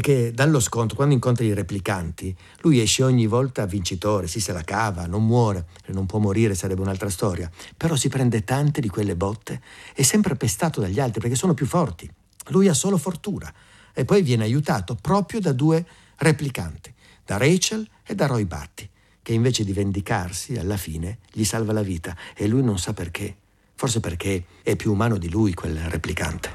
che 0.00 0.32
dallo 0.32 0.58
scontro, 0.58 0.96
quando 0.96 1.14
incontra 1.14 1.44
i 1.44 1.54
replicanti, 1.54 2.34
lui 2.62 2.80
esce 2.80 3.04
ogni 3.04 3.26
volta 3.26 3.64
vincitore, 3.64 4.26
si 4.26 4.40
se 4.40 4.52
la 4.52 4.62
cava, 4.62 5.06
non 5.06 5.24
muore, 5.24 5.66
non 5.86 6.06
può 6.06 6.18
morire, 6.18 6.56
sarebbe 6.56 6.80
un'altra 6.80 7.08
storia, 7.08 7.48
però 7.76 7.94
si 7.94 8.08
prende 8.08 8.42
tante 8.42 8.80
di 8.80 8.88
quelle 8.88 9.14
botte, 9.14 9.60
è 9.94 10.02
sempre 10.02 10.34
pestato 10.34 10.80
dagli 10.80 10.98
altri 10.98 11.20
perché 11.20 11.36
sono 11.36 11.54
più 11.54 11.66
forti. 11.66 12.10
Lui 12.48 12.66
ha 12.66 12.74
solo 12.74 12.98
fortuna 12.98 13.52
e 13.92 14.04
poi 14.04 14.22
viene 14.22 14.42
aiutato 14.42 14.96
proprio 15.00 15.38
da 15.38 15.52
due 15.52 15.86
replicanti, 16.16 16.92
da 17.24 17.36
Rachel 17.36 17.88
e 18.04 18.14
da 18.16 18.26
Roy 18.26 18.44
Batty, 18.44 18.88
che 19.22 19.32
invece 19.32 19.64
di 19.64 19.72
vendicarsi 19.72 20.56
alla 20.56 20.76
fine 20.76 21.18
gli 21.30 21.44
salva 21.44 21.72
la 21.72 21.82
vita 21.82 22.16
e 22.34 22.48
lui 22.48 22.62
non 22.62 22.78
sa 22.78 22.92
perché. 22.92 23.36
Forse 23.76 24.00
perché 24.00 24.44
è 24.62 24.76
più 24.76 24.92
umano 24.92 25.18
di 25.18 25.30
lui 25.30 25.54
quel 25.54 25.78
replicante. 25.88 26.50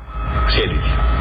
Siediti. 0.50 1.19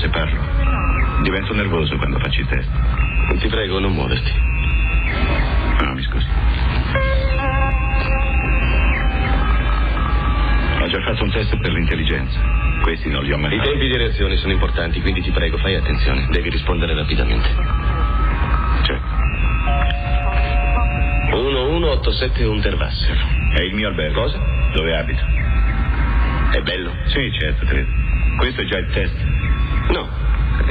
Se 0.00 0.08
parlo. 0.08 0.40
Divento 1.22 1.52
nervoso 1.52 1.96
quando 1.98 2.18
faccio 2.18 2.40
i 2.40 2.46
test. 2.46 2.70
Ti 3.38 3.48
prego, 3.48 3.78
non 3.78 3.92
muoverti. 3.92 4.32
No, 5.82 5.94
mi 5.94 6.02
scusi. 6.02 6.26
Ho 10.80 10.88
già 10.88 11.00
fatto 11.02 11.22
un 11.22 11.30
test 11.30 11.56
per 11.58 11.72
l'intelligenza. 11.72 12.40
Questi 12.80 13.10
non 13.10 13.22
li 13.24 13.32
ho 13.32 13.36
mai 13.36 13.54
I 13.54 13.60
tempi 13.60 13.88
di 13.88 13.96
reazione 13.96 14.36
sono 14.36 14.54
importanti, 14.54 15.02
quindi 15.02 15.20
ti 15.20 15.30
prego, 15.30 15.58
fai 15.58 15.74
attenzione. 15.74 16.26
Devi 16.30 16.48
rispondere 16.48 16.94
rapidamente. 16.94 17.48
Certo. 18.82 19.18
1187 21.30 22.44
Unterwasser. 22.44 23.18
È 23.54 23.60
il 23.60 23.74
mio 23.74 23.88
albergo. 23.88 24.22
Cosa? 24.22 24.38
Dove 24.72 24.96
abito. 24.96 25.22
È 26.52 26.60
bello? 26.62 26.90
Sì, 27.04 27.30
certo, 27.38 27.66
credo. 27.66 27.88
Questo 28.38 28.62
è 28.62 28.64
già 28.64 28.78
il 28.78 28.90
test. 28.92 29.49
No, 29.88 30.08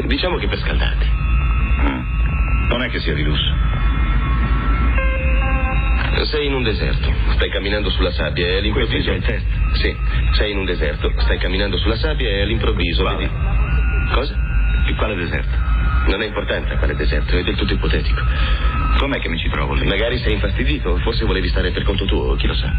diciamo 0.06 0.38
che 0.38 0.48
per 0.48 0.60
scaldarti. 0.60 1.06
Ah. 1.06 2.04
Non 2.70 2.84
è 2.84 2.90
che 2.90 3.00
sia 3.00 3.14
di 3.14 3.24
lusso. 3.24 3.54
Sei 6.24 6.46
in 6.46 6.54
un 6.54 6.64
deserto, 6.64 7.12
stai 7.32 7.50
camminando 7.50 7.90
sulla 7.90 8.12
sabbia 8.12 8.46
e 8.46 8.58
all'improvviso... 8.58 9.10
Questo 9.10 9.12
è 9.12 9.16
il 9.16 9.24
test. 9.24 9.78
Sì, 9.78 9.96
sei 10.34 10.52
in 10.52 10.58
un 10.58 10.66
deserto, 10.66 11.14
stai 11.18 11.38
camminando 11.38 11.78
sulla 11.78 11.96
sabbia 11.96 12.30
e 12.30 12.42
all'improvviso 12.42 13.04
Quale? 13.04 13.18
vedi... 13.18 14.14
Cosa? 14.14 14.36
E 14.86 14.96
quale 14.96 15.16
deserto? 15.16 15.56
Non 16.08 16.22
ha 16.22 16.26
importanza 16.26 16.76
quale 16.78 16.96
deserto, 16.96 17.38
è 17.38 17.44
del 17.44 17.56
tutto 17.56 17.74
ipotetico. 17.74 18.22
Com'è 18.98 19.20
che 19.20 19.30
mi 19.30 19.38
ci 19.38 19.50
trovo 19.50 19.74
lì? 19.76 19.86
Magari 19.86 20.18
sei 20.20 20.34
infastidito, 20.34 20.98
forse 20.98 21.26
volevi 21.26 21.48
stare 21.48 21.72
per 21.72 21.84
conto 21.84 22.06
tuo, 22.06 22.36
chi 22.36 22.48
lo 22.48 22.56
sa. 22.56 22.72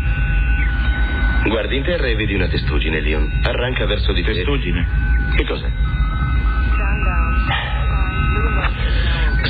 Guardi 1.47 1.77
in 1.77 1.85
terra 1.85 2.07
e 2.07 2.15
vedi 2.17 2.35
una 2.35 2.49
testuggine, 2.49 3.01
Leon. 3.01 3.41
Arranca 3.45 3.87
verso 3.87 4.13
di 4.13 4.23
te. 4.23 4.33
Testuggine? 4.33 4.89
Che 5.37 5.45
cos'è? 5.47 5.71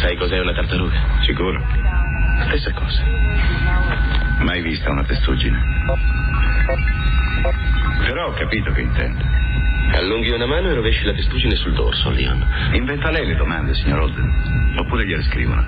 Sai 0.01 0.17
cos'è 0.17 0.39
una 0.41 0.55
tartaruga? 0.55 0.99
Sicuro. 1.27 1.63
Stessa 2.47 2.73
cosa. 2.73 3.05
Mai 4.41 4.63
vista 4.63 4.91
una 4.91 5.05
testuggine. 5.05 5.59
Però 8.07 8.29
ho 8.29 8.33
capito 8.33 8.73
che 8.73 8.81
intende. 8.81 9.23
Allunghi 9.93 10.31
una 10.31 10.47
mano 10.47 10.71
e 10.71 10.75
rovesci 10.75 11.05
la 11.05 11.13
testuggine 11.13 11.55
sul 11.57 11.75
dorso, 11.75 12.11
Leon. 12.11 12.47
Inventa 12.73 13.11
lei 13.11 13.27
le 13.27 13.37
domande, 13.37 13.75
signor 13.75 14.01
Holden. 14.01 14.75
Oppure 14.79 15.05
gliele 15.05 15.23
scrivono. 15.25 15.67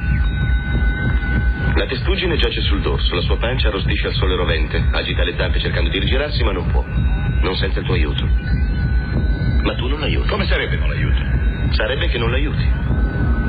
La 1.74 1.86
testuggine 1.86 2.36
giace 2.36 2.62
sul 2.62 2.80
dorso, 2.80 3.14
la 3.14 3.20
sua 3.22 3.36
pancia 3.36 3.68
arrostisce 3.68 4.06
al 4.06 4.14
sole 4.14 4.36
rovente, 4.36 4.82
agita 4.92 5.24
le 5.24 5.34
zampe 5.36 5.60
cercando 5.60 5.90
di 5.90 5.98
rigirarsi, 5.98 6.42
ma 6.42 6.52
non 6.52 6.70
può. 6.70 6.82
Non 6.84 7.54
senza 7.56 7.80
il 7.80 7.84
tuo 7.84 7.94
aiuto. 7.94 8.26
Ma 9.62 9.74
tu 9.74 9.88
non 9.88 10.00
l'aiuti. 10.00 10.28
Come 10.28 10.46
sarebbe 10.46 10.76
non 10.76 10.88
l'aiuto? 10.88 11.20
Sarebbe 11.72 12.08
che 12.08 12.18
non 12.18 12.30
l'aiuti. 12.30 12.70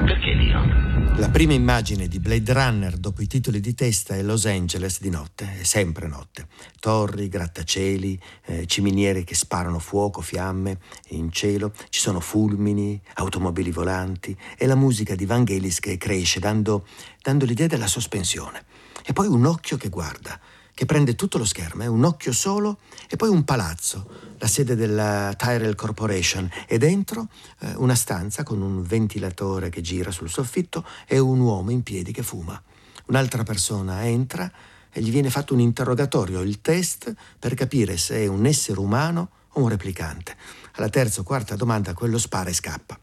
Perché, 0.05 0.33
Leon? 0.33 1.15
La 1.17 1.29
prima 1.29 1.53
immagine 1.53 2.07
di 2.07 2.19
Blade 2.19 2.51
Runner 2.51 2.97
dopo 2.97 3.21
i 3.21 3.27
titoli 3.27 3.59
di 3.59 3.73
testa 3.73 4.15
è 4.15 4.21
Los 4.21 4.45
Angeles 4.45 4.99
di 4.99 5.09
notte, 5.09 5.59
è 5.59 5.63
sempre 5.63 6.07
notte. 6.07 6.47
Torri, 6.79 7.29
grattacieli, 7.29 8.19
eh, 8.45 8.65
ciminiere 8.65 9.23
che 9.23 9.35
sparano 9.35 9.79
fuoco, 9.79 10.21
fiamme 10.21 10.79
in 11.09 11.31
cielo, 11.31 11.71
ci 11.89 11.99
sono 11.99 12.19
fulmini, 12.19 12.99
automobili 13.15 13.71
volanti 13.71 14.35
e 14.57 14.65
la 14.65 14.75
musica 14.75 15.15
di 15.15 15.25
Vangelis 15.25 15.79
che 15.79 15.97
cresce 15.97 16.39
dando, 16.39 16.85
dando 17.21 17.45
l'idea 17.45 17.67
della 17.67 17.87
sospensione. 17.87 18.65
E 19.05 19.13
poi 19.13 19.27
un 19.27 19.45
occhio 19.45 19.77
che 19.77 19.89
guarda, 19.89 20.39
che 20.73 20.85
prende 20.85 21.15
tutto 21.15 21.37
lo 21.37 21.45
schermo, 21.45 21.83
è 21.83 21.87
un 21.87 22.03
occhio 22.03 22.31
solo 22.31 22.79
e 23.07 23.15
poi 23.15 23.29
un 23.29 23.43
palazzo, 23.43 24.35
la 24.39 24.47
sede 24.47 24.75
della 24.75 25.33
Tyrell 25.37 25.75
Corporation 25.75 26.49
e 26.67 26.77
dentro 26.77 27.27
eh, 27.59 27.73
una 27.75 27.95
stanza 27.95 28.43
con 28.43 28.61
un 28.61 28.81
ventilatore 28.81 29.69
che 29.69 29.81
gira 29.81 30.11
sul 30.11 30.29
soffitto 30.29 30.85
e 31.05 31.19
un 31.19 31.39
uomo 31.39 31.71
in 31.71 31.83
piedi 31.83 32.11
che 32.11 32.23
fuma. 32.23 32.61
Un'altra 33.05 33.43
persona 33.43 34.05
entra 34.05 34.51
e 34.91 35.01
gli 35.01 35.11
viene 35.11 35.29
fatto 35.29 35.53
un 35.53 35.59
interrogatorio, 35.59 36.41
il 36.41 36.61
test 36.61 37.13
per 37.37 37.53
capire 37.53 37.97
se 37.97 38.17
è 38.17 38.27
un 38.27 38.45
essere 38.45 38.79
umano 38.79 39.29
o 39.53 39.61
un 39.61 39.69
replicante. 39.69 40.35
Alla 40.73 40.89
terza 40.89 41.21
o 41.21 41.23
quarta 41.23 41.55
domanda 41.55 41.93
quello 41.93 42.17
spara 42.17 42.49
e 42.49 42.53
scappa. 42.53 42.99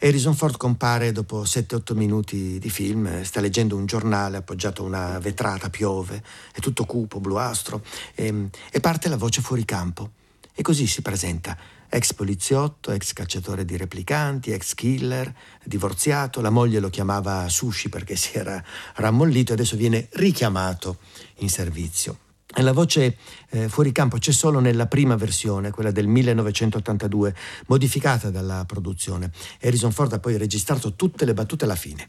Harrison 0.00 0.34
Ford 0.34 0.56
compare 0.56 1.12
dopo 1.12 1.42
7-8 1.42 1.94
minuti 1.94 2.58
di 2.58 2.70
film, 2.70 3.22
sta 3.22 3.40
leggendo 3.40 3.76
un 3.76 3.86
giornale 3.86 4.38
appoggiato 4.38 4.82
a 4.82 4.86
una 4.86 5.18
vetrata, 5.18 5.70
piove, 5.70 6.22
è 6.52 6.60
tutto 6.60 6.84
cupo, 6.84 7.20
bluastro, 7.20 7.82
e, 8.14 8.48
e 8.70 8.80
parte 8.80 9.08
la 9.08 9.16
voce 9.16 9.40
fuori 9.40 9.64
campo. 9.64 10.10
E 10.54 10.62
così 10.62 10.86
si 10.86 11.02
presenta, 11.02 11.56
ex 11.88 12.14
poliziotto, 12.14 12.90
ex 12.90 13.12
cacciatore 13.12 13.64
di 13.64 13.76
replicanti, 13.76 14.52
ex 14.52 14.74
killer, 14.74 15.32
divorziato, 15.64 16.40
la 16.40 16.50
moglie 16.50 16.80
lo 16.80 16.88
chiamava 16.88 17.48
sushi 17.48 17.88
perché 17.88 18.16
si 18.16 18.38
era 18.38 18.62
rammollito 18.94 19.50
e 19.50 19.54
adesso 19.54 19.76
viene 19.76 20.08
richiamato 20.12 20.98
in 21.36 21.50
servizio. 21.50 22.25
La 22.62 22.72
voce 22.72 23.18
eh, 23.50 23.68
fuori 23.68 23.92
campo 23.92 24.16
c'è 24.16 24.32
solo 24.32 24.60
nella 24.60 24.86
prima 24.86 25.14
versione, 25.14 25.70
quella 25.70 25.90
del 25.90 26.06
1982, 26.06 27.34
modificata 27.66 28.30
dalla 28.30 28.64
produzione. 28.66 29.30
Harrison 29.60 29.92
Ford 29.92 30.14
ha 30.14 30.18
poi 30.18 30.38
registrato 30.38 30.94
tutte 30.94 31.26
le 31.26 31.34
battute 31.34 31.64
alla 31.64 31.74
fine. 31.74 32.08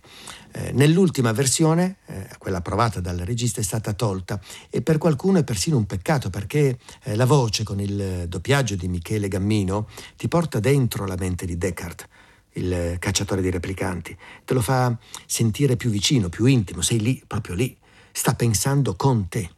Eh, 0.54 0.72
nell'ultima 0.72 1.34
versione, 1.34 1.98
eh, 2.06 2.30
quella 2.38 2.60
approvata 2.60 3.02
dal 3.02 3.18
regista, 3.18 3.60
è 3.60 3.64
stata 3.64 3.92
tolta 3.92 4.40
e 4.70 4.82
per 4.82 4.98
qualcuno 4.98 5.40
è 5.40 5.44
persino 5.44 5.76
un 5.76 5.86
peccato 5.86 6.30
perché 6.30 6.80
eh, 7.04 7.16
la 7.18 7.26
voce 7.26 7.64
con 7.64 7.82
il 7.82 8.26
doppiaggio 8.30 8.76
di 8.76 8.88
Michele 8.88 9.28
Gammino 9.28 9.90
ti 10.16 10.30
porta 10.30 10.62
dentro 10.62 11.06
la 11.06 11.16
mente 11.18 11.46
di 11.46 11.58
Deckard 11.58 12.08
il 12.54 12.96
cacciatore 12.98 13.42
di 13.42 13.52
replicanti, 13.52 14.18
te 14.44 14.54
lo 14.56 14.62
fa 14.62 14.98
sentire 15.28 15.76
più 15.76 15.92
vicino, 15.92 16.28
più 16.28 16.46
intimo, 16.46 16.82
sei 16.82 17.00
lì, 17.00 17.22
proprio 17.28 17.54
lì, 17.54 17.78
sta 18.12 18.34
pensando 18.34 18.96
con 18.96 19.28
te. 19.28 19.52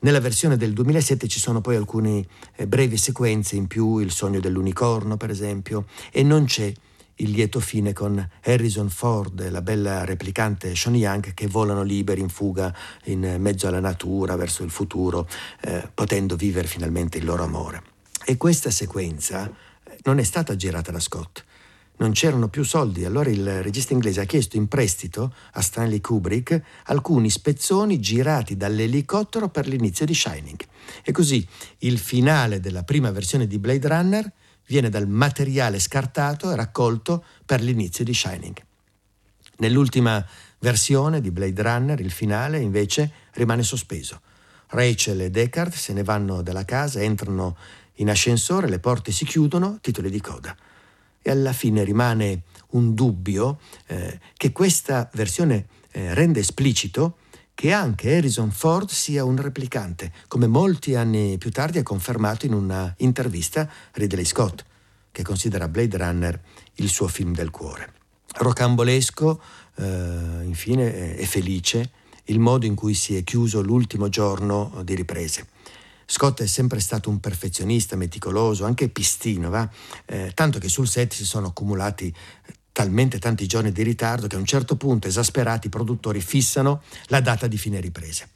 Nella 0.00 0.20
versione 0.20 0.56
del 0.56 0.74
2007 0.74 1.26
ci 1.26 1.40
sono 1.40 1.60
poi 1.60 1.74
alcune 1.74 2.24
eh, 2.54 2.68
brevi 2.68 2.96
sequenze 2.96 3.56
in 3.56 3.66
più, 3.66 3.98
il 3.98 4.12
sogno 4.12 4.38
dell'unicorno 4.38 5.16
per 5.16 5.28
esempio, 5.28 5.86
e 6.12 6.22
non 6.22 6.44
c'è 6.44 6.72
il 7.16 7.30
lieto 7.30 7.58
fine 7.58 7.92
con 7.92 8.28
Harrison 8.44 8.90
Ford 8.90 9.40
e 9.40 9.50
la 9.50 9.60
bella 9.60 10.04
replicante 10.04 10.76
Sean 10.76 10.94
Young 10.94 11.34
che 11.34 11.48
volano 11.48 11.82
liberi 11.82 12.20
in 12.20 12.28
fuga 12.28 12.72
in 13.06 13.38
mezzo 13.40 13.66
alla 13.66 13.80
natura, 13.80 14.36
verso 14.36 14.62
il 14.62 14.70
futuro, 14.70 15.28
eh, 15.62 15.90
potendo 15.92 16.36
vivere 16.36 16.68
finalmente 16.68 17.18
il 17.18 17.24
loro 17.24 17.42
amore. 17.42 17.82
E 18.24 18.36
questa 18.36 18.70
sequenza 18.70 19.50
eh, 19.82 19.98
non 20.04 20.20
è 20.20 20.22
stata 20.22 20.54
girata 20.54 20.92
da 20.92 21.00
Scott, 21.00 21.44
non 21.98 22.12
c'erano 22.12 22.48
più 22.48 22.62
soldi, 22.62 23.04
allora 23.04 23.30
il 23.30 23.62
regista 23.62 23.92
inglese 23.92 24.20
ha 24.20 24.24
chiesto 24.24 24.56
in 24.56 24.68
prestito 24.68 25.34
a 25.52 25.60
Stanley 25.60 26.00
Kubrick 26.00 26.60
alcuni 26.84 27.28
spezzoni 27.30 27.98
girati 27.98 28.56
dall'elicottero 28.56 29.48
per 29.48 29.66
l'inizio 29.66 30.06
di 30.06 30.14
Shining. 30.14 30.60
E 31.02 31.12
così 31.12 31.46
il 31.78 31.98
finale 31.98 32.60
della 32.60 32.84
prima 32.84 33.10
versione 33.10 33.46
di 33.46 33.58
Blade 33.58 33.88
Runner 33.88 34.32
viene 34.66 34.90
dal 34.90 35.08
materiale 35.08 35.78
scartato 35.80 36.52
e 36.52 36.56
raccolto 36.56 37.24
per 37.44 37.60
l'inizio 37.62 38.04
di 38.04 38.14
Shining. 38.14 38.56
Nell'ultima 39.58 40.24
versione 40.60 41.20
di 41.20 41.32
Blade 41.32 41.62
Runner 41.62 42.00
il 42.00 42.12
finale 42.12 42.60
invece 42.60 43.10
rimane 43.32 43.64
sospeso. 43.64 44.20
Rachel 44.68 45.22
e 45.22 45.30
Deckard 45.30 45.72
se 45.72 45.92
ne 45.92 46.04
vanno 46.04 46.42
dalla 46.42 46.64
casa, 46.64 47.00
entrano 47.00 47.56
in 47.94 48.08
ascensore, 48.08 48.68
le 48.68 48.78
porte 48.78 49.10
si 49.10 49.24
chiudono, 49.24 49.78
titoli 49.80 50.10
di 50.10 50.20
coda 50.20 50.56
e 51.22 51.30
alla 51.30 51.52
fine 51.52 51.84
rimane 51.84 52.42
un 52.70 52.94
dubbio 52.94 53.60
eh, 53.86 54.18
che 54.36 54.52
questa 54.52 55.08
versione 55.14 55.66
eh, 55.92 56.14
rende 56.14 56.40
esplicito 56.40 57.18
che 57.54 57.72
anche 57.72 58.16
Harrison 58.16 58.52
Ford 58.52 58.88
sia 58.88 59.24
un 59.24 59.36
replicante, 59.36 60.12
come 60.28 60.46
molti 60.46 60.94
anni 60.94 61.38
più 61.38 61.50
tardi 61.50 61.78
ha 61.78 61.82
confermato 61.82 62.46
in 62.46 62.52
una 62.52 62.94
intervista 62.98 63.68
Ridley 63.94 64.24
Scott, 64.24 64.64
che 65.10 65.24
considera 65.24 65.66
Blade 65.66 65.96
Runner 65.96 66.40
il 66.74 66.88
suo 66.88 67.08
film 67.08 67.34
del 67.34 67.50
cuore. 67.50 67.94
Rocambolesco, 68.32 69.42
eh, 69.74 70.44
infine, 70.44 71.16
e 71.16 71.26
felice 71.26 71.90
il 72.26 72.38
modo 72.38 72.64
in 72.64 72.76
cui 72.76 72.94
si 72.94 73.16
è 73.16 73.24
chiuso 73.24 73.60
l'ultimo 73.60 74.08
giorno 74.08 74.80
di 74.84 74.94
riprese. 74.94 75.48
Scott 76.10 76.40
è 76.40 76.46
sempre 76.46 76.80
stato 76.80 77.10
un 77.10 77.20
perfezionista, 77.20 77.94
meticoloso, 77.94 78.64
anche 78.64 78.88
pistino? 78.88 79.70
Eh, 80.06 80.32
tanto 80.32 80.58
che 80.58 80.70
sul 80.70 80.88
set 80.88 81.12
si 81.12 81.26
sono 81.26 81.48
accumulati 81.48 82.06
eh, 82.06 82.54
talmente 82.72 83.18
tanti 83.18 83.46
giorni 83.46 83.72
di 83.72 83.82
ritardo 83.82 84.26
che 84.26 84.36
a 84.36 84.38
un 84.38 84.46
certo 84.46 84.76
punto, 84.76 85.06
esasperati, 85.06 85.66
i 85.66 85.70
produttori 85.70 86.22
fissano 86.22 86.80
la 87.08 87.20
data 87.20 87.46
di 87.46 87.58
fine 87.58 87.78
riprese. 87.78 88.26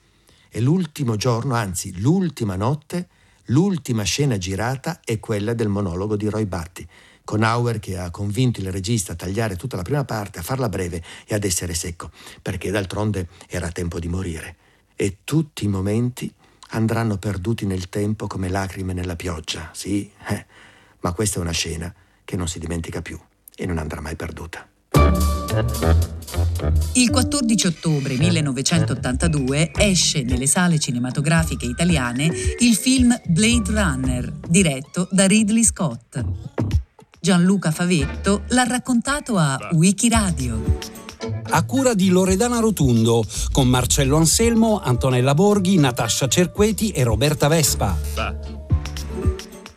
E 0.51 0.61
l'ultimo 0.61 1.17
giorno, 1.17 1.55
anzi 1.55 1.99
l'ultima 1.99 2.57
notte, 2.57 3.09
l'ultima 3.47 4.03
scena 4.03 4.37
girata 4.37 5.01
è 5.03 5.19
quella 5.19 5.55
del 5.55 5.69
monologo 5.69 6.15
di 6.15 6.29
Roy 6.29 6.45
Batty, 6.45 6.87
con 7.25 7.43
Auer 7.43 7.79
che 7.79 7.97
ha 7.97 8.11
convinto 8.11 8.61
il 8.61 8.71
regista 8.71 9.13
a 9.13 9.17
tagliare 9.17 9.57
tutta 9.57 9.77
la 9.77 9.83
prima 9.83 10.05
parte, 10.05 10.41
a 10.41 10.43
farla 10.43 10.69
breve 10.69 11.03
e 11.27 11.35
ad 11.35 11.45
essere 11.45 11.73
secco, 11.73 12.11
perché 12.43 12.71
d'altronde 12.71 13.29
era 13.49 13.71
tempo 13.71 13.99
di 13.99 14.09
morire. 14.09 14.57
E 14.95 15.21
tutti 15.25 15.65
i 15.65 15.69
momenti 15.69 16.31
andranno 16.73 17.17
perduti 17.19 17.67
nel 17.67 17.89
tempo 17.89 18.27
come 18.27 18.49
lacrime 18.49 18.93
nella 18.93 19.17
pioggia, 19.17 19.71
sì, 19.73 20.11
eh, 20.29 20.47
ma 21.01 21.13
questa 21.13 21.39
è 21.39 21.43
una 21.43 21.53
scena 21.53 21.93
che 22.25 22.37
non 22.37 22.49
si 22.49 22.59
dimentica 22.59 23.03
più 23.03 23.19
e 23.55 23.67
non 23.67 23.79
andrà 23.79 24.01
mai 24.01 24.17
perduta. 24.17 24.67
Il 26.95 27.11
14 27.11 27.67
ottobre 27.67 28.17
1982 28.17 29.73
esce 29.75 30.23
nelle 30.23 30.47
sale 30.47 30.79
cinematografiche 30.79 31.67
italiane 31.67 32.31
il 32.61 32.75
film 32.75 33.19
Blade 33.27 33.71
Runner, 33.71 34.33
diretto 34.49 35.09
da 35.11 35.27
Ridley 35.27 35.65
Scott. 35.65 36.25
Gianluca 37.21 37.71
Favetto 37.71 38.43
l'ha 38.49 38.65
raccontato 38.65 39.37
a 39.37 39.71
Wikiradio 39.73 41.01
a 41.51 41.65
cura 41.65 41.95
di 41.95 42.09
Loredana 42.09 42.59
Rotundo, 42.59 43.25
con 43.53 43.69
Marcello 43.69 44.17
Anselmo, 44.17 44.81
Antonella 44.83 45.35
Borghi, 45.35 45.77
Natascia 45.77 46.29
Cerqueti 46.29 46.91
e 46.91 47.05
Roberta 47.05 47.49
Vespa. 47.49 48.62